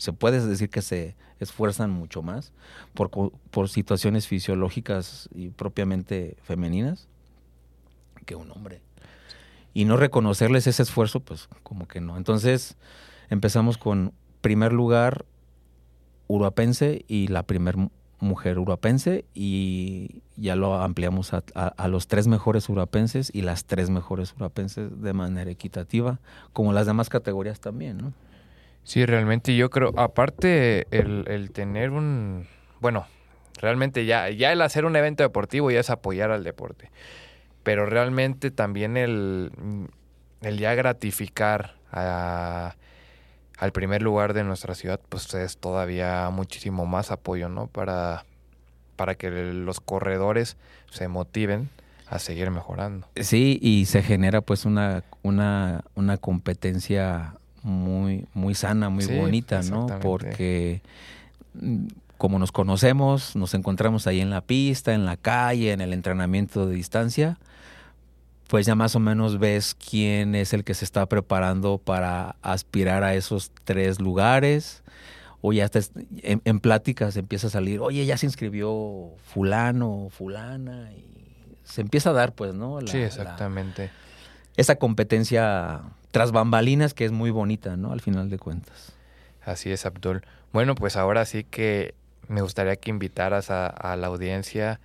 se 0.00 0.14
puede 0.14 0.44
decir 0.46 0.70
que 0.70 0.80
se 0.80 1.14
esfuerzan 1.40 1.90
mucho 1.90 2.22
más 2.22 2.54
por, 2.94 3.10
por 3.10 3.68
situaciones 3.68 4.26
fisiológicas 4.26 5.28
y 5.34 5.50
propiamente 5.50 6.38
femeninas 6.42 7.06
que 8.24 8.34
un 8.34 8.50
hombre. 8.50 8.80
Y 9.74 9.84
no 9.84 9.98
reconocerles 9.98 10.66
ese 10.66 10.82
esfuerzo, 10.82 11.20
pues 11.20 11.50
como 11.62 11.86
que 11.86 12.00
no. 12.00 12.16
Entonces 12.16 12.78
empezamos 13.28 13.76
con 13.76 14.14
primer 14.40 14.72
lugar 14.72 15.26
uruapense 16.28 17.04
y 17.06 17.26
la 17.26 17.42
primer 17.42 17.76
mujer 18.20 18.58
uruapense 18.58 19.26
y 19.34 20.22
ya 20.38 20.56
lo 20.56 20.80
ampliamos 20.80 21.34
a, 21.34 21.88
los 21.88 22.08
tres 22.08 22.26
mejores 22.26 22.70
uruapenses 22.70 23.30
y 23.34 23.42
las 23.42 23.66
tres 23.66 23.90
mejores 23.90 24.32
uruapenses 24.32 25.02
de 25.02 25.12
manera 25.12 25.50
equitativa, 25.50 26.20
como 26.54 26.72
las 26.72 26.86
demás 26.86 27.10
categorías 27.10 27.60
también, 27.60 27.98
¿no? 27.98 28.14
Sí, 28.84 29.06
realmente 29.06 29.54
yo 29.56 29.70
creo, 29.70 29.92
aparte 29.96 30.86
el, 30.90 31.50
tener 31.52 31.90
un, 31.90 32.46
bueno, 32.80 33.06
realmente 33.60 34.04
ya, 34.04 34.30
ya 34.30 34.52
el 34.52 34.62
hacer 34.62 34.84
un 34.84 34.96
evento 34.96 35.22
deportivo 35.22 35.70
ya 35.70 35.80
es 35.80 35.90
apoyar 35.90 36.30
al 36.30 36.44
deporte, 36.44 36.90
pero 37.62 37.86
realmente 37.86 38.50
también 38.50 38.96
el, 38.96 39.50
el 40.40 40.58
ya 40.58 40.74
gratificar 40.74 41.74
a 41.92 42.74
al 43.60 43.72
primer 43.72 44.00
lugar 44.00 44.32
de 44.32 44.42
nuestra 44.42 44.74
ciudad, 44.74 44.98
pues 45.10 45.32
es 45.34 45.58
todavía 45.58 46.30
muchísimo 46.30 46.86
más 46.86 47.10
apoyo, 47.10 47.50
¿no? 47.50 47.66
Para, 47.66 48.24
para 48.96 49.16
que 49.16 49.30
los 49.30 49.80
corredores 49.80 50.56
se 50.90 51.08
motiven 51.08 51.68
a 52.08 52.18
seguir 52.18 52.50
mejorando. 52.50 53.06
Sí, 53.16 53.58
y 53.60 53.84
se 53.84 54.02
genera 54.02 54.40
pues 54.40 54.64
una, 54.64 55.04
una, 55.22 55.84
una 55.94 56.16
competencia 56.16 57.34
muy, 57.62 58.26
muy 58.34 58.54
sana, 58.54 58.88
muy 58.88 59.06
bonita, 59.06 59.62
¿no? 59.62 59.86
Porque 60.00 60.82
mm, 61.54 61.86
como 62.18 62.38
nos 62.38 62.52
conocemos, 62.52 63.34
nos 63.34 63.54
encontramos 63.54 64.06
ahí 64.06 64.20
en 64.20 64.30
la 64.30 64.42
pista, 64.42 64.92
en 64.92 65.06
la 65.06 65.16
calle, 65.16 65.72
en 65.72 65.80
el 65.80 65.92
entrenamiento 65.92 66.66
de 66.66 66.74
distancia, 66.74 67.38
pues 68.46 68.66
ya 68.66 68.74
más 68.74 68.94
o 68.96 69.00
menos 69.00 69.38
ves 69.38 69.74
quién 69.74 70.34
es 70.34 70.52
el 70.52 70.64
que 70.64 70.74
se 70.74 70.84
está 70.84 71.06
preparando 71.06 71.78
para 71.78 72.36
aspirar 72.42 73.04
a 73.04 73.14
esos 73.14 73.52
tres 73.64 74.00
lugares. 74.00 74.82
O 75.40 75.54
ya 75.54 75.70
en, 76.22 76.60
pláticas 76.60 77.16
empieza 77.16 77.46
a 77.46 77.50
salir, 77.50 77.80
oye, 77.80 78.04
ya 78.04 78.18
se 78.18 78.26
inscribió 78.26 79.14
fulano, 79.22 80.08
fulana, 80.10 80.92
y 80.92 81.56
se 81.64 81.80
empieza 81.80 82.10
a 82.10 82.12
dar, 82.12 82.34
pues, 82.34 82.52
¿no? 82.52 82.78
sí, 82.86 82.98
exactamente. 82.98 83.90
esa 84.58 84.76
competencia 84.76 85.80
tras 86.10 86.32
bambalinas 86.32 86.94
que 86.94 87.04
es 87.04 87.12
muy 87.12 87.30
bonita, 87.30 87.76
¿no? 87.76 87.92
Al 87.92 88.00
final 88.00 88.30
de 88.30 88.38
cuentas. 88.38 88.92
Así 89.44 89.70
es, 89.70 89.86
Abdul. 89.86 90.22
Bueno, 90.52 90.74
pues 90.74 90.96
ahora 90.96 91.24
sí 91.24 91.44
que 91.44 91.94
me 92.28 92.42
gustaría 92.42 92.76
que 92.76 92.90
invitaras 92.90 93.50
a, 93.50 93.96
la 93.96 94.06
audiencia 94.06 94.80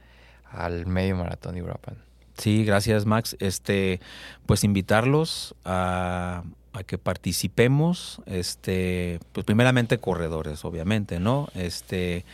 al 0.49 0.85
medio 0.85 1.15
maratón 1.15 1.55
de 1.55 1.63
Uruapan. 1.63 1.97
Sí, 2.37 2.65
gracias 2.65 3.05
Max. 3.05 3.35
Este, 3.39 4.01
pues 4.45 4.63
invitarlos 4.63 5.55
a, 5.63 6.43
a, 6.73 6.83
que 6.83 6.97
participemos, 6.97 8.21
este, 8.25 9.19
pues 9.31 9.45
primeramente 9.45 9.99
corredores, 9.99 10.65
obviamente, 10.65 11.19
¿no? 11.19 11.49
Este, 11.55 12.25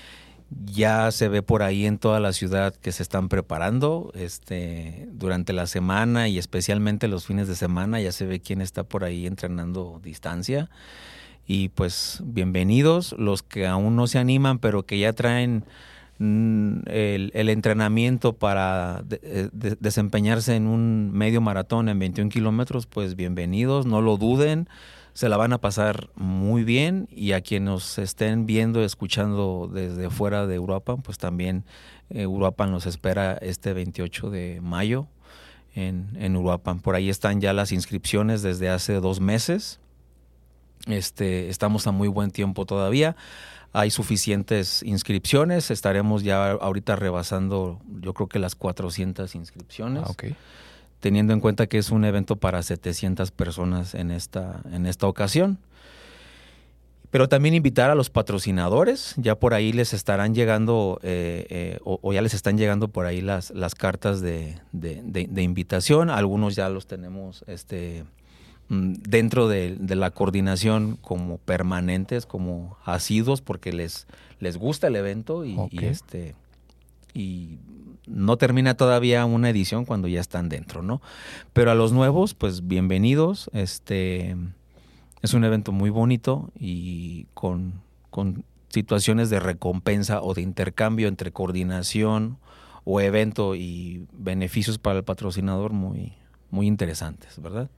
ya 0.65 1.11
se 1.11 1.29
ve 1.29 1.41
por 1.41 1.63
ahí 1.63 1.85
en 1.85 1.97
toda 1.97 2.19
la 2.19 2.33
ciudad 2.33 2.75
que 2.75 2.91
se 2.91 3.03
están 3.03 3.29
preparando, 3.29 4.11
este, 4.15 5.07
durante 5.13 5.53
la 5.53 5.65
semana 5.65 6.27
y 6.27 6.37
especialmente 6.37 7.07
los 7.07 7.25
fines 7.25 7.47
de 7.47 7.55
semana, 7.55 8.01
ya 8.01 8.11
se 8.11 8.25
ve 8.25 8.39
quién 8.39 8.61
está 8.61 8.83
por 8.83 9.03
ahí 9.03 9.27
entrenando 9.27 9.99
distancia. 10.03 10.69
Y 11.47 11.69
pues 11.69 12.21
bienvenidos 12.23 13.15
los 13.17 13.43
que 13.43 13.67
aún 13.67 13.95
no 13.95 14.07
se 14.07 14.19
animan, 14.19 14.59
pero 14.59 14.83
que 14.83 14.99
ya 14.99 15.13
traen 15.13 15.63
mm, 16.19 16.79
el, 16.85 17.49
entrenamiento 17.49 18.33
para 18.33 19.03
eh, 19.09 19.49
desempeñarse 19.51 20.55
en 20.55 20.67
un 20.67 21.11
medio 21.11 21.41
maratón 21.41 21.89
en 21.89 21.97
21 21.99 22.29
kilómetros, 22.29 22.85
pues 22.85 23.15
bienvenidos, 23.15 23.85
no 23.85 24.01
lo 24.01 24.17
duden, 24.17 24.67
se 25.13 25.29
la 25.29 25.37
van 25.37 25.53
a 25.53 25.59
pasar 25.59 26.09
muy 26.15 26.63
bien 26.63 27.07
y 27.11 27.33
a 27.33 27.41
quienes 27.41 27.69
nos 27.69 27.97
estén 27.97 28.45
viendo, 28.45 28.83
escuchando 28.83 29.69
desde 29.71 30.09
fuera 30.09 30.47
de 30.47 30.55
Europa, 30.55 30.97
pues 30.97 31.17
también 31.17 31.65
eh, 32.09 32.27
Uruapan 32.27 32.71
nos 32.71 32.85
espera 32.85 33.33
este 33.41 33.73
28 33.73 34.29
de 34.29 34.59
mayo 34.61 35.07
en, 35.75 36.09
en 36.15 36.35
Uruapan. 36.35 36.79
Por 36.79 36.95
ahí 36.95 37.09
están 37.09 37.41
ya 37.41 37.53
las 37.53 37.71
inscripciones 37.71 38.41
desde 38.41 38.69
hace 38.69 38.95
dos 38.95 39.19
meses 39.19 39.81
este, 40.87 41.49
estamos 41.49 41.85
a 41.87 41.91
muy 41.91 42.07
buen 42.07 42.31
tiempo 42.31 42.65
todavía. 42.65 43.15
Hay 43.73 43.91
suficientes 43.91 44.83
inscripciones. 44.83 45.71
Estaremos 45.71 46.23
ya 46.23 46.51
ahorita 46.51 46.95
rebasando, 46.95 47.79
yo 48.01 48.13
creo 48.13 48.27
que 48.27 48.39
las 48.39 48.55
400 48.55 49.33
inscripciones. 49.35 50.03
Ah, 50.05 50.09
teniendo 51.01 51.33
en 51.33 51.41
cuenta 51.41 51.67
que 51.67 51.77
es 51.77 51.91
un 51.91 52.05
evento 52.05 52.37
para 52.37 52.63
700 52.63 53.31
personas 53.31 53.93
en 53.93 54.11
esta, 54.11 54.61
en 54.71 54.85
esta 54.85 55.07
ocasión. 55.07 55.57
Pero 57.09 57.27
también 57.27 57.53
invitar 57.53 57.89
a 57.89 57.95
los 57.95 58.09
patrocinadores, 58.09 59.15
ya 59.17 59.37
por 59.37 59.53
ahí 59.53 59.73
les 59.73 59.91
estarán 59.91 60.33
llegando, 60.33 60.97
eh, 61.03 61.45
eh, 61.49 61.79
o, 61.83 62.13
ya 62.13 62.21
les 62.21 62.33
están 62.33 62.57
llegando 62.57 62.87
por 62.87 63.05
ahí 63.05 63.19
las, 63.19 63.51
las 63.51 63.75
cartas 63.75 64.21
de, 64.21 64.59
de, 64.71 65.01
de 65.03 65.41
invitación. 65.41 66.09
Algunos 66.09 66.55
ya 66.55 66.69
los 66.69 66.87
tenemos 66.87 67.43
este, 67.47 68.05
Mm, 68.71 68.93
dentro 69.01 69.49
de, 69.49 69.75
la 69.97 70.11
coordinación 70.11 70.97
como 71.01 71.39
permanentes, 71.39 72.25
como 72.25 72.77
asiduos, 72.85 73.41
porque 73.41 73.73
les, 73.73 74.07
les 74.39 74.55
gusta 74.55 74.87
el 74.87 74.95
evento 74.95 75.43
y, 75.43 75.57
este 75.81 76.35
y 77.13 77.57
no 78.07 78.37
termina 78.37 78.75
todavía 78.75 79.25
una 79.25 79.49
edición 79.49 79.85
cuando 79.85 80.07
ya 80.07 80.19
están 80.19 80.49
dentro, 80.49 80.81
¿no? 80.81 81.01
Pero 81.53 81.71
a 81.71 81.75
los 81.75 81.91
nuevos, 81.91 82.33
pues 82.33 82.67
bienvenidos. 82.67 83.49
Este 83.53 84.35
es 85.21 85.33
un 85.33 85.43
evento 85.43 85.71
muy 85.71 85.89
bonito 85.89 86.51
y 86.57 87.25
con, 87.33 87.81
con 88.09 88.43
situaciones 88.69 89.29
de 89.29 89.39
recompensa 89.39 90.21
o 90.21 90.33
de 90.33 90.41
intercambio 90.41 91.07
entre 91.07 91.31
coordinación 91.31 92.37
o 92.83 92.99
evento 93.01 93.55
y 93.55 94.07
beneficios 94.11 94.77
para 94.79 94.99
el 94.99 95.03
patrocinador 95.03 95.71
muy, 95.71 96.13
muy 96.49 96.67
interesantes, 96.67 97.39
¿verdad? 97.41 97.69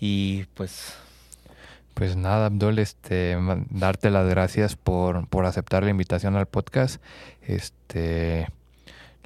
Y 0.00 0.44
pues... 0.54 0.94
Pues 1.98 2.14
nada, 2.14 2.46
Abdul, 2.46 2.78
este, 2.78 3.36
darte 3.70 4.10
las 4.10 4.28
gracias 4.28 4.76
por, 4.76 5.26
por 5.26 5.46
aceptar 5.46 5.82
la 5.82 5.90
invitación 5.90 6.36
al 6.36 6.46
podcast. 6.46 7.02
Este, 7.42 8.46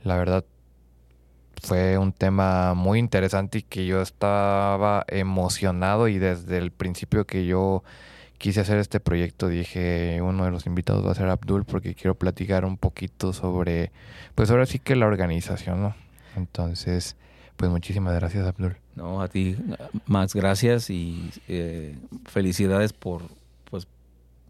la 0.05 0.17
verdad, 0.17 0.43
fue 1.63 1.99
un 1.99 2.15
tema 2.15 2.73
muy 2.73 2.99
interesante 2.99 3.59
y 3.59 3.63
que 3.63 3.85
yo 3.85 4.01
estaba 4.01 5.05
emocionado 5.09 6.09
y 6.09 6.19
desde 6.19 6.57
el 6.57 6.71
principio 6.71 7.27
que 7.27 7.45
yo 7.45 7.85
quise 8.39 8.61
hacer 8.61 8.79
este 8.79 9.01
proyecto 9.01 9.49
dije 9.49 10.21
uno 10.23 10.47
de 10.47 10.51
los 10.51 10.65
invitados 10.65 11.07
va 11.07 11.13
a 11.13 11.15
ser 11.15 11.29
Abdul 11.29 11.67
porque 11.67 11.95
quiero 11.95 12.15
platicar 12.15 12.65
un 12.65 12.79
poquito 12.79 13.35
sobre 13.35 13.93
pues 14.35 14.51
ahora 14.51 14.65
sí 14.65 14.79
que 14.79 14.97
la 14.97 15.07
organización, 15.07 15.83
¿no? 15.83 15.95
Entonces, 16.37 17.17
pues 17.57 17.71
muchísimas 17.71 18.15
gracias, 18.15 18.47
Abdul. 18.47 18.77
No, 18.97 19.23
a 19.23 19.29
ti 19.29 19.57
más 20.07 20.35
gracias 20.35 20.91
y 20.91 21.31
eh, 21.49 21.97
felicidades 22.25 22.93
por, 22.93 23.23
pues, 23.71 23.87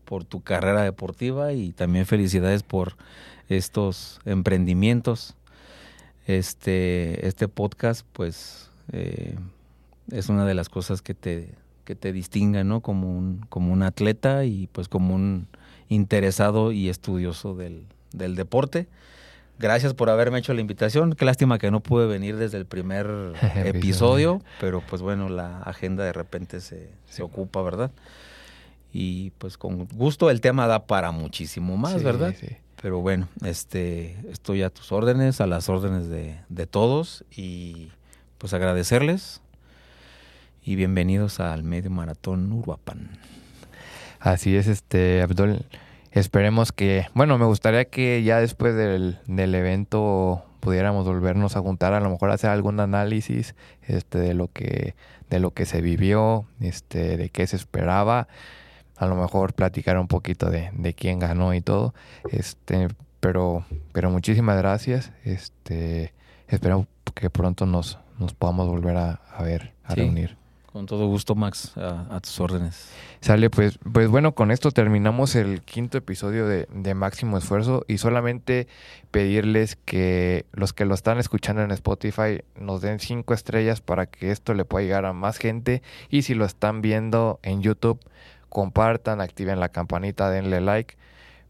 por 0.05 0.24
tu 0.24 0.42
carrera 0.42 0.82
deportiva 0.82 1.53
y 1.53 1.72
también 1.72 2.07
felicidades 2.07 2.62
por 2.62 2.96
estos 3.48 4.20
emprendimientos. 4.24 5.36
Este, 6.26 7.26
este 7.26 7.48
podcast, 7.48 8.07
pues, 8.12 8.70
eh, 8.92 9.36
es 10.11 10.28
una 10.28 10.44
de 10.44 10.55
las 10.55 10.68
cosas 10.68 11.03
que 11.03 11.14
te, 11.14 11.55
que 11.84 11.94
te 11.94 12.12
distinga, 12.12 12.64
¿no? 12.64 12.80
Como 12.80 13.16
un, 13.16 13.44
como 13.48 13.72
un 13.72 13.82
atleta 13.82 14.44
y 14.44 14.68
pues 14.68 14.88
como 14.88 15.14
un 15.14 15.48
interesado 15.88 16.72
y 16.72 16.88
estudioso 16.88 17.55
del, 17.55 17.84
del 18.12 18.34
deporte. 18.36 18.88
Gracias 19.62 19.94
por 19.94 20.10
haberme 20.10 20.40
hecho 20.40 20.52
la 20.54 20.60
invitación. 20.60 21.14
Qué 21.14 21.24
lástima 21.24 21.56
que 21.56 21.70
no 21.70 21.78
pude 21.78 22.08
venir 22.08 22.36
desde 22.36 22.58
el 22.58 22.66
primer 22.66 23.06
episodio, 23.54 24.42
pero 24.58 24.80
pues 24.80 25.02
bueno, 25.02 25.28
la 25.28 25.62
agenda 25.62 26.02
de 26.02 26.12
repente 26.12 26.60
se, 26.60 26.90
se, 27.08 27.22
ocupa, 27.22 27.62
¿verdad? 27.62 27.92
Y 28.92 29.30
pues 29.38 29.56
con 29.56 29.86
gusto 29.86 30.30
el 30.30 30.40
tema 30.40 30.66
da 30.66 30.86
para 30.86 31.12
muchísimo 31.12 31.76
más, 31.76 32.02
¿verdad? 32.02 32.34
Sí. 32.40 32.48
Pero 32.82 32.98
bueno, 32.98 33.28
este, 33.44 34.16
estoy 34.32 34.62
a 34.62 34.70
tus 34.70 34.90
órdenes, 34.90 35.40
a 35.40 35.46
las 35.46 35.68
órdenes 35.68 36.08
de, 36.08 36.40
de 36.48 36.66
todos 36.66 37.24
y 37.30 37.92
pues 38.38 38.54
agradecerles 38.54 39.42
y 40.64 40.74
bienvenidos 40.74 41.38
al 41.38 41.62
Medio 41.62 41.92
Maratón 41.92 42.52
Uruapan. 42.52 43.10
Así 44.18 44.56
es, 44.56 44.66
este, 44.66 45.22
Abdul. 45.22 45.64
Esperemos 46.12 46.72
que, 46.72 47.06
bueno, 47.14 47.38
me 47.38 47.46
gustaría 47.46 47.86
que 47.86 48.22
ya 48.22 48.38
después 48.38 48.74
del, 48.74 49.18
del 49.26 49.54
evento 49.54 50.44
pudiéramos 50.60 51.06
volvernos 51.06 51.56
a 51.56 51.60
juntar, 51.60 51.92
a 51.92 52.00
lo 52.00 52.10
mejor 52.10 52.30
hacer 52.30 52.50
algún 52.50 52.78
análisis 52.78 53.54
este, 53.82 54.18
de 54.18 54.34
lo 54.34 54.48
que 54.48 54.94
de 55.32 55.40
lo 55.40 55.52
que 55.52 55.64
se 55.64 55.80
vivió, 55.80 56.44
este, 56.60 57.16
de 57.16 57.30
qué 57.30 57.46
se 57.46 57.56
esperaba, 57.56 58.28
a 58.98 59.06
lo 59.06 59.16
mejor 59.16 59.54
platicar 59.54 59.98
un 59.98 60.06
poquito 60.06 60.50
de, 60.50 60.70
de 60.74 60.92
quién 60.92 61.18
ganó 61.18 61.54
y 61.54 61.62
todo, 61.62 61.94
este, 62.30 62.88
pero, 63.18 63.64
pero 63.92 64.10
muchísimas 64.10 64.58
gracias, 64.58 65.10
este, 65.24 66.12
espero 66.48 66.86
que 67.14 67.30
pronto 67.30 67.64
nos, 67.64 67.98
nos 68.18 68.34
podamos 68.34 68.68
volver 68.68 68.98
a, 68.98 69.20
ver, 69.40 69.72
a 69.84 69.94
reunir. 69.94 70.36
Con 70.72 70.86
todo 70.86 71.06
gusto, 71.06 71.34
Max, 71.34 71.76
a, 71.76 72.18
tus 72.20 72.40
órdenes. 72.40 72.88
Sale, 73.20 73.50
pues, 73.50 73.78
pues 73.92 74.08
bueno, 74.08 74.32
con 74.32 74.50
esto 74.50 74.70
terminamos 74.70 75.34
el 75.34 75.60
quinto 75.60 75.98
episodio 75.98 76.46
de, 76.46 76.66
de, 76.72 76.94
Máximo 76.94 77.36
Esfuerzo 77.36 77.84
y 77.88 77.98
solamente 77.98 78.68
pedirles 79.10 79.76
que 79.76 80.46
los 80.52 80.72
que 80.72 80.86
lo 80.86 80.94
están 80.94 81.18
escuchando 81.18 81.60
en 81.62 81.72
Spotify 81.72 82.42
nos 82.58 82.80
den 82.80 83.00
cinco 83.00 83.34
estrellas 83.34 83.82
para 83.82 84.06
que 84.06 84.30
esto 84.30 84.54
le 84.54 84.64
pueda 84.64 84.84
llegar 84.84 85.04
a 85.04 85.12
más 85.12 85.36
gente 85.36 85.82
y 86.08 86.22
si 86.22 86.32
lo 86.32 86.46
están 86.46 86.80
viendo 86.80 87.38
en 87.42 87.60
YouTube, 87.60 88.00
compartan, 88.48 89.20
activen 89.20 89.60
la 89.60 89.68
campanita, 89.68 90.30
denle 90.30 90.62
like 90.62 90.96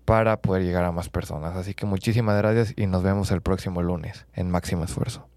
para 0.04 0.38
poder 0.38 0.64
llegar 0.64 0.84
a 0.84 0.90
más 0.90 1.08
personas. 1.08 1.54
Así 1.54 1.74
que 1.74 1.86
muchísimas 1.86 2.36
gracias 2.38 2.74
y 2.76 2.88
nos 2.88 3.04
vemos 3.04 3.30
el 3.30 3.40
próximo 3.40 3.82
lunes 3.82 4.26
en 4.34 4.50
Máximo 4.50 4.82
Esfuerzo. 4.82 5.31